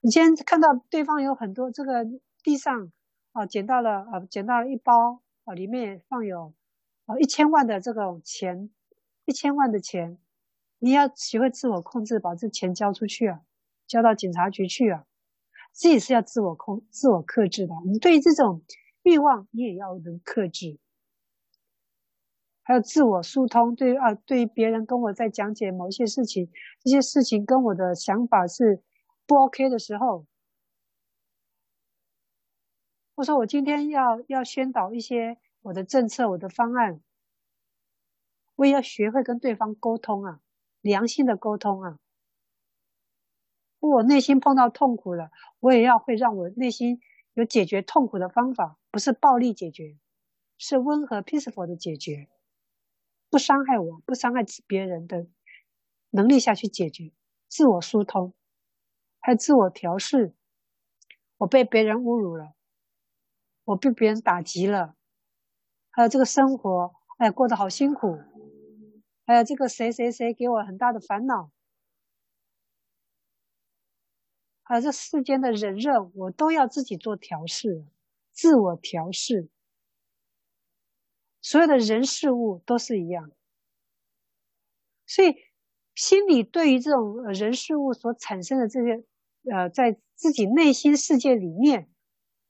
[0.02, 2.06] 你今天看到对方有很多这个
[2.42, 2.90] 地上
[3.34, 6.54] 啊，捡到了啊，捡到了一包啊，里面放有
[7.06, 8.70] 啊一千万的这种钱，
[9.26, 10.18] 一千万的钱，
[10.78, 13.42] 你要学会自我控制，把这钱交出去啊，
[13.88, 15.04] 交到警察局去啊，
[15.74, 17.74] 这也是要自我控、自我克制的。
[17.86, 18.62] 你对于这种
[19.04, 20.80] 欲望，你也要能克制。
[22.64, 26.50] 还有自我疏通，对于啊，对于别人跟我在讲解某些事情，
[26.82, 28.82] 这些事情跟我的想法是。
[29.30, 30.26] 不 OK 的时候，
[33.14, 37.00] 我说我今天要要宣导一些我的政策、我的方案，
[38.56, 40.40] 我也要学会跟对方沟通啊，
[40.82, 42.00] 良性的沟通啊。
[43.80, 45.30] 我内心碰到痛苦了，
[45.60, 47.00] 我也要会让我内心
[47.36, 50.00] 有解决痛苦的方法，不是暴力解决，
[50.58, 52.28] 是温和 peaceful 的解决，
[53.30, 55.28] 不伤害我、不伤害别人的
[56.10, 57.12] 能力下去解决，
[57.48, 58.34] 自我疏通。
[59.30, 60.34] 还自我调试，
[61.38, 62.56] 我被别人侮辱了，
[63.64, 64.96] 我被别人打击了，
[65.92, 68.18] 还有这个生活，哎，过得好辛苦，
[69.28, 71.52] 还有这个谁谁谁给我很大的烦恼，
[74.64, 77.86] 还有这世间的人热，我都要自己做调试，
[78.32, 79.48] 自我调试。
[81.40, 83.30] 所有的人事物都是一样，
[85.06, 85.36] 所以
[85.94, 89.04] 心里对于这种人事物所产生的这些，
[89.52, 91.90] 呃，在自己内心世界里面，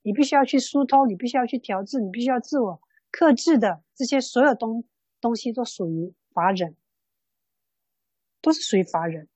[0.01, 2.81] 你必须要去疏通，你必须要去调制，你必须要自我
[3.11, 4.83] 克制的这些所有东
[5.21, 6.75] 东西，都属于法忍，
[8.41, 9.27] 都是属于法忍，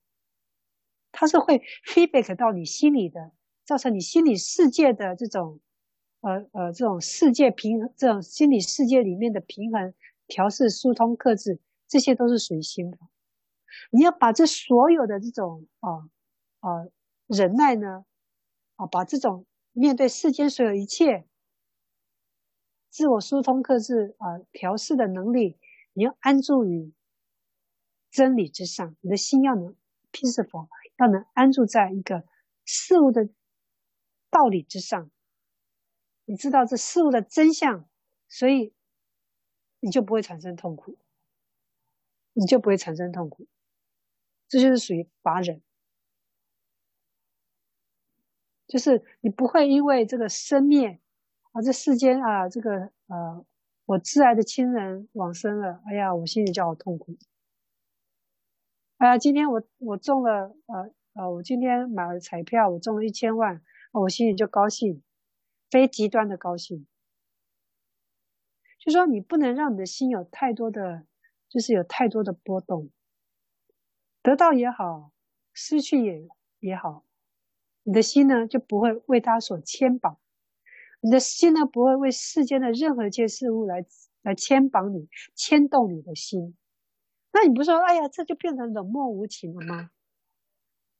[1.12, 3.32] 它是会 feedback 到你心里的，
[3.64, 5.60] 造成你心理世界的这种。
[6.26, 9.92] 呃呃，这种世界平衡，这种心理世界里面的平衡、
[10.26, 13.10] 调试、疏通、克制，这些都是属于心法。
[13.90, 16.08] 你要把这所有的这种啊
[16.60, 16.86] 啊、
[17.36, 18.04] 忍耐呢，
[18.76, 21.26] 啊，把这种面对世间所有一切
[22.88, 25.58] 自我疏通、克制啊、调试的能力，
[25.92, 26.94] 你要安住于
[28.10, 29.76] 真理之上，你的心要能
[30.12, 32.24] peaceful，要能安住在一个
[32.64, 33.28] 事物的
[34.30, 35.10] 道理之上。
[36.26, 37.88] 你知道这事物的真相，
[38.28, 38.72] 所以
[39.80, 40.96] 你就不会产生痛苦，
[42.32, 43.46] 你就不会产生痛苦，
[44.48, 45.60] 这就是属于法忍，
[48.66, 50.98] 就是你不会因为这个生灭
[51.52, 53.44] 啊，这世间啊，这个呃，
[53.86, 57.16] 我挚爱的亲人往生了，哎呀，我心里就好痛苦。
[58.98, 63.62] 哎呀，今天我我中了，呃呃，我今天买了彩票，我中了一千万，
[63.92, 65.02] 我心里就高兴。
[65.70, 66.86] 非极端的高兴，
[68.78, 71.04] 就说你不能让你的心有太多的，
[71.48, 72.90] 就是有太多的波动。
[74.22, 75.10] 得到也好，
[75.52, 76.28] 失去也
[76.60, 77.02] 也好，
[77.84, 80.18] 你的心呢就不会为他所牵绑，
[81.00, 83.86] 你的心呢不会为世间的任何一件事物来
[84.22, 86.56] 来牵绑你、牵动你的心。
[87.32, 89.90] 那你不是说，哎呀，这就变成冷漠无情了吗？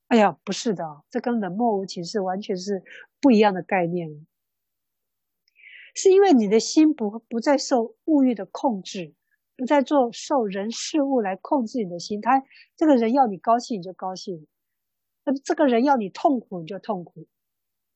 [0.09, 2.83] 哎呀，不是的，这跟冷漠无情是完全是
[3.21, 4.27] 不一样的概念。
[5.95, 9.15] 是因为你的心不不再受物欲的控制，
[9.57, 12.21] 不再做受人事物来控制你的心。
[12.21, 12.45] 他
[12.77, 14.47] 这个人要你高兴你就高兴，
[15.25, 17.27] 那这个人要你痛苦你就痛苦。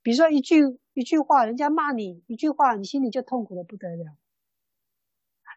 [0.03, 4.17] 比如说一句一句话，人家骂你一句话，你心里就痛苦的不得了。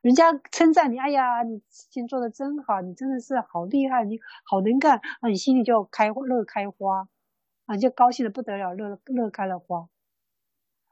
[0.02, 7.08] 人家称赞你，哎呀，你事情做得真好，你真的是好厉害，你好能干啊，你心里就开乐开花
[7.66, 9.88] 啊，你就高兴的不得了，乐乐开了花。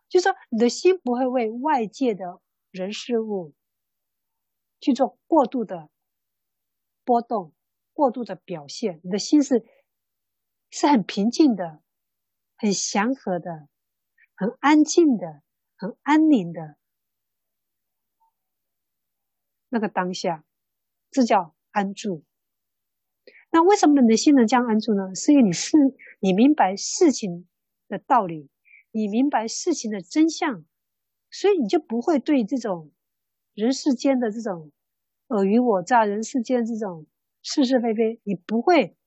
[0.08, 2.40] 就说，你的心不会为外界的
[2.72, 3.54] 人事物
[4.80, 5.90] 去做过度的
[7.04, 7.52] 波动、
[7.94, 9.02] 过度的表现。
[9.04, 9.66] 你的心是
[10.70, 11.82] 是很平静的、
[12.58, 13.68] 很祥和的、
[14.36, 15.42] 很安静的、
[15.76, 16.78] 很安宁的
[19.70, 20.44] 那个当下，
[21.12, 22.24] 这叫安住。
[23.52, 25.16] 那为什么你的心能这样安住呢？
[25.16, 25.78] 是因为你是
[26.20, 27.48] 你明白事情
[27.88, 28.50] 的道理。
[28.92, 30.66] 你明白事情的真相，
[31.30, 32.92] 所以你就不会对这种
[33.54, 34.72] 人世间的这种
[35.28, 37.06] 尔虞我诈、人世间这种
[37.44, 38.98] 是是非非，你不会，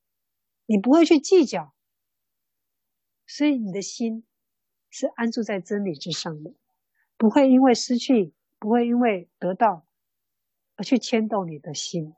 [0.73, 1.75] 你不会去计较，
[3.27, 4.27] 所以你的心
[4.89, 6.55] 是安住在真理之上的，
[7.19, 9.87] 不会因为失去，不会因为得到
[10.77, 12.15] 而去牵动你的心。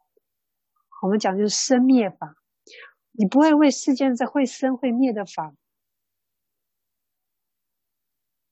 [1.02, 2.36] 我们讲就是生灭法，
[3.10, 5.56] 你不会为世间这会生会灭的法。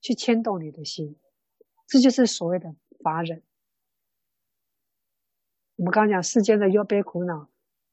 [0.01, 1.17] 去牵动你的心，
[1.87, 3.41] 这就是所谓的法忍。
[5.77, 7.49] 我们刚刚讲世间的忧悲苦恼、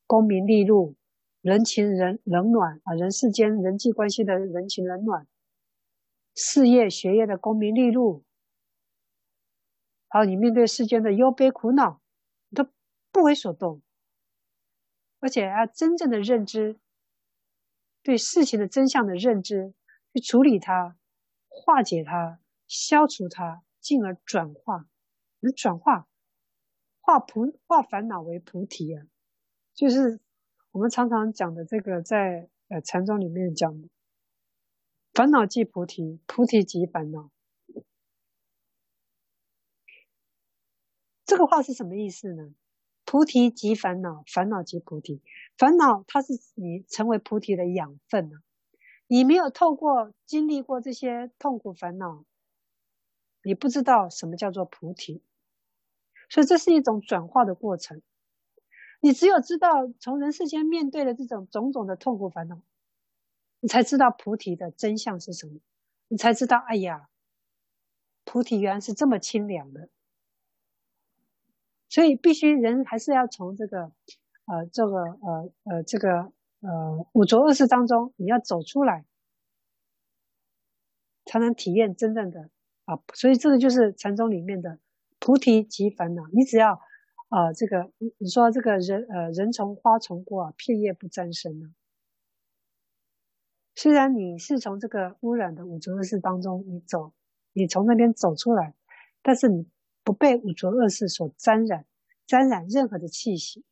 [0.08, 0.96] 功名利禄、
[1.40, 5.26] 人情人冷暖啊，人世间人际关系的人情冷暖、
[6.34, 8.24] 事业学业的功名利禄，
[10.08, 12.02] 还有你面对世间的忧悲苦恼，
[12.48, 12.68] 你都
[13.10, 13.80] 不为所动，
[15.20, 16.78] 而且要真正的认知，
[18.02, 19.72] 对事情的真相的认知，
[20.12, 20.96] 去处理它。
[21.52, 22.38] 化解它，
[22.68, 24.86] 消除它，进而转化。
[25.40, 26.06] 能转化，
[27.00, 29.06] 化菩化烦恼为菩提啊，
[29.74, 30.20] 就是
[30.72, 33.88] 我们常常讲的这个，在呃禅宗里面讲的，
[35.12, 37.30] 烦恼即菩提，菩提即烦恼。
[41.24, 42.54] 这个话是什么意思呢？
[43.04, 45.20] 菩提即烦恼，烦恼即菩提。
[45.58, 48.42] 烦恼它是你成为菩提的养分啊。
[49.08, 52.24] 你没有透过经历过这些痛苦烦恼，
[53.42, 55.20] 你不知道什么叫做菩提，
[56.28, 58.00] 所以这是一种转化的过程。
[59.00, 62.60] 你只有知道从人世间面对的这种种种的痛苦烦恼，
[63.60, 65.60] 你才知道菩提的真相是什么，
[66.08, 67.08] 你才知道，哎呀，
[68.24, 69.88] 菩提原来是这么清凉的。
[71.88, 73.90] 所以必须人还是要从这个，
[74.44, 79.04] 呃，这个呃呃这个呃五浊恶世当中，你要走出来，
[81.24, 82.48] 才能体验真正的
[82.84, 83.00] 啊。
[83.14, 84.78] 所以这个就是禅宗里面的
[85.18, 86.22] 菩提即烦恼。
[86.32, 86.80] 你只要、
[87.30, 91.70] 呃、这个你说这个人呃人从花丛过啊，片叶不沾身啊。
[93.76, 97.14] 虽然你是从这个污染的五浊恶世当中你走，
[97.52, 98.74] 你从那边走出来，
[99.22, 99.68] 但是你
[100.02, 101.86] 不被五浊恶世所沾染，
[102.26, 103.64] 沾染任何的气息。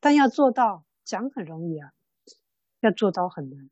[0.00, 1.92] 但要做到讲很容易啊，
[2.80, 3.70] 要做到很难。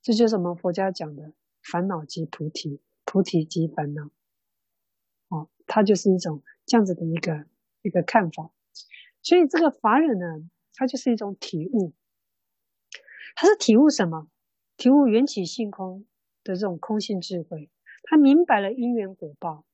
[0.00, 4.10] 这就是我们佛家讲的烦恼即菩提，菩提即烦恼。
[5.72, 7.46] 他，就是一种这样子的一个
[7.82, 8.50] 一个看法。
[9.22, 11.92] 所以这个法忍呢，它就是一种体悟。
[13.36, 14.28] 他是体悟什么？
[14.76, 16.06] 体悟缘起性空
[16.42, 17.70] 的这种空性智慧。
[18.02, 19.64] 他明白了因缘果报，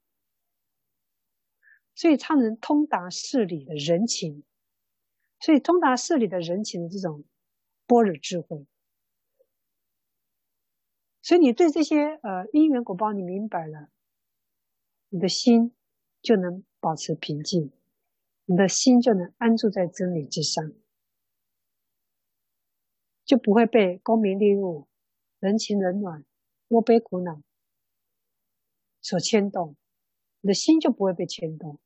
[1.95, 4.45] 所以他能通达事理的人情，
[5.41, 7.25] 所以通达事理的人情的这种
[7.87, 8.67] 般若智慧。
[11.23, 13.89] 所以你对这些呃因缘果报你明白了，
[15.09, 15.76] 你的心
[16.27, 17.71] 就能保持平静，
[18.47, 20.73] 你的心就能安住在真理之上。
[23.25, 24.89] 就不会被功名利禄、
[25.39, 26.25] 人情冷暖、
[26.67, 27.41] 忧悲苦恼
[29.01, 29.77] 所牵动，
[30.41, 31.79] 你的心就不会被牵动，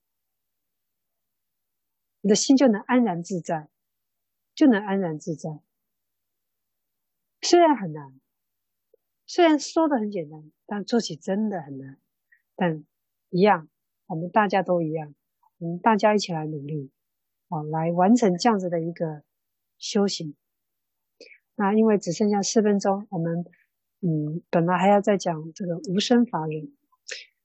[2.23, 3.69] 你的心就能安然自在，
[4.55, 5.61] 就能安然自在。
[7.43, 8.19] 虽然很难，
[9.27, 11.99] 虽然说的很简单，但做起真的很难。
[12.55, 12.85] 但
[13.31, 13.70] 一样，
[14.11, 15.15] 我们大家都一样，
[15.59, 16.91] 我们大家一起来努力，
[17.49, 19.23] 啊，来完成这样子的一个
[19.79, 20.35] 修行。
[21.55, 23.45] 那因为只剩下四分钟，我们
[24.01, 26.73] 嗯，本来还要再讲这个无生法忍。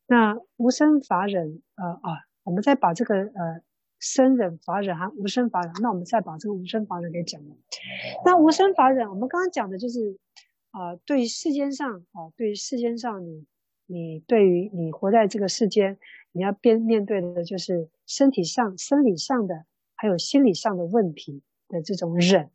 [0.08, 3.62] 那无生法忍，呃啊，我们再把这个呃
[4.00, 7.56] 生忍法忍和无生法忍，那我们再把这个无生法忍给讲了。
[8.26, 10.18] 那无生法忍，我们刚刚讲的就是
[10.72, 13.46] 啊、对世间上啊，对世间上你
[13.86, 15.98] 你对于你活在这个世间，
[16.32, 22.50] 你要边面对的就是身体上、生理上的，还有心理上的问题的这种忍。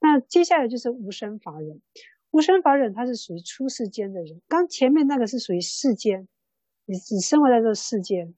[0.00, 1.80] 那接下来就是无生法忍，
[2.30, 6.28] 无生法忍它是属于出世间的人，刚前面那个是属于世间，
[6.84, 8.34] 你只生活在这个世间，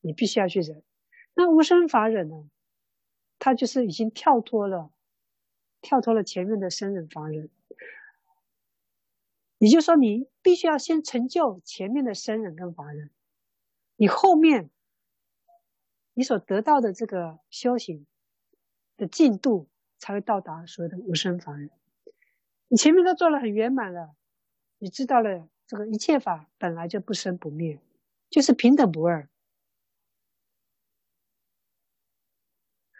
[0.00, 0.82] 你必须要去忍。
[1.34, 2.48] 那无生法忍呢，
[3.38, 4.90] 它就是已经跳脱了，
[5.80, 7.50] 跳脱了前面的生忍法忍。
[9.66, 13.10] 也就是说，你必须要先成就前面的生人跟法人，
[13.96, 14.70] 你后面
[16.12, 18.06] 你所得到的这个修行
[18.96, 19.68] 的进度。
[19.96, 21.70] 才会到达所谓的无生法忍。
[22.68, 24.14] 你前面都做了很圆满了，
[24.76, 27.80] 你知道了这个一切法本来就不生不灭，
[28.28, 29.26] 就是平等不二。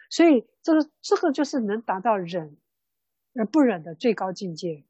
[0.08, 2.56] 所以这个这个就是能达到忍
[3.34, 4.82] 而不忍的最高境界。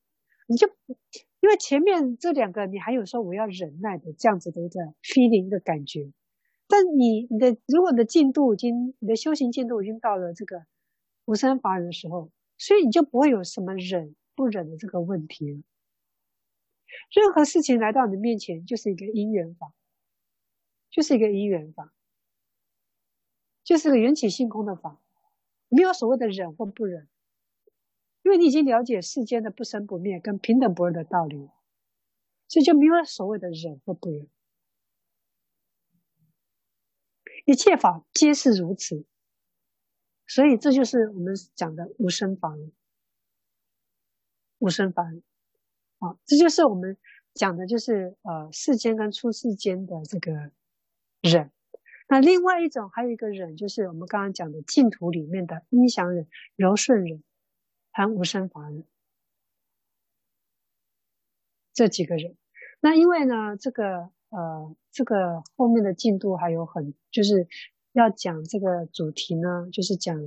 [0.46, 0.70] 你就
[1.44, 6.10] 因为前面这两个，你还有说我要忍耐的这样子的一个 feeling 的感觉，
[6.66, 10.64] 但你你的如果你的进度已经你的修行进度已经到了这个。
[11.26, 15.62] 无生法忍的时候，所以你就不会有什么忍不忍的这个问题了。
[17.10, 19.72] 任何事情来到你面前，就是一个因缘法，
[20.90, 21.94] 就是一个因缘法，
[23.62, 25.00] 就是个缘起性空的法，
[25.70, 27.08] 没有所谓的忍或不忍，
[28.24, 31.50] 因为你已经了解世间的不生不灭跟平等不二的道理，
[32.48, 34.26] 所以就没有所谓的忍或不忍，
[37.44, 39.04] 一切法皆是如此。
[40.26, 42.56] 所以这就是我们讲的无生法，
[44.58, 45.04] 无生法，
[45.98, 46.96] 啊，这就是我们
[47.34, 50.50] 讲的，就是呃世间跟出世间的这个
[51.20, 51.52] 忍。
[52.08, 56.26] 那另外一种还有一个忍，就是我们刚刚讲的净土里面的音响忍、
[56.56, 57.22] 柔顺忍，
[57.94, 58.84] 还无生法忍，
[61.72, 62.36] 这几个人。
[62.80, 67.48] 那因为呢，这个呃这个后面的进度还有很就是。
[67.94, 70.18] 要讲这个主题呢，就是讲，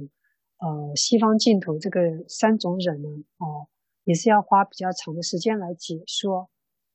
[0.59, 3.67] 呃，西方净土这个三种忍呢，哦，
[4.05, 6.49] 也是要花比较长的时间来解说，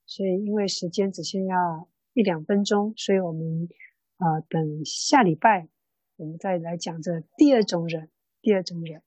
[0.07, 1.55] 所以因为时间只剩下
[2.15, 3.69] 一两分钟，所以我们，
[4.17, 5.69] 呃，等下礼拜
[6.17, 8.09] 我们再来讲这第二种忍，
[8.41, 9.03] 第二种忍。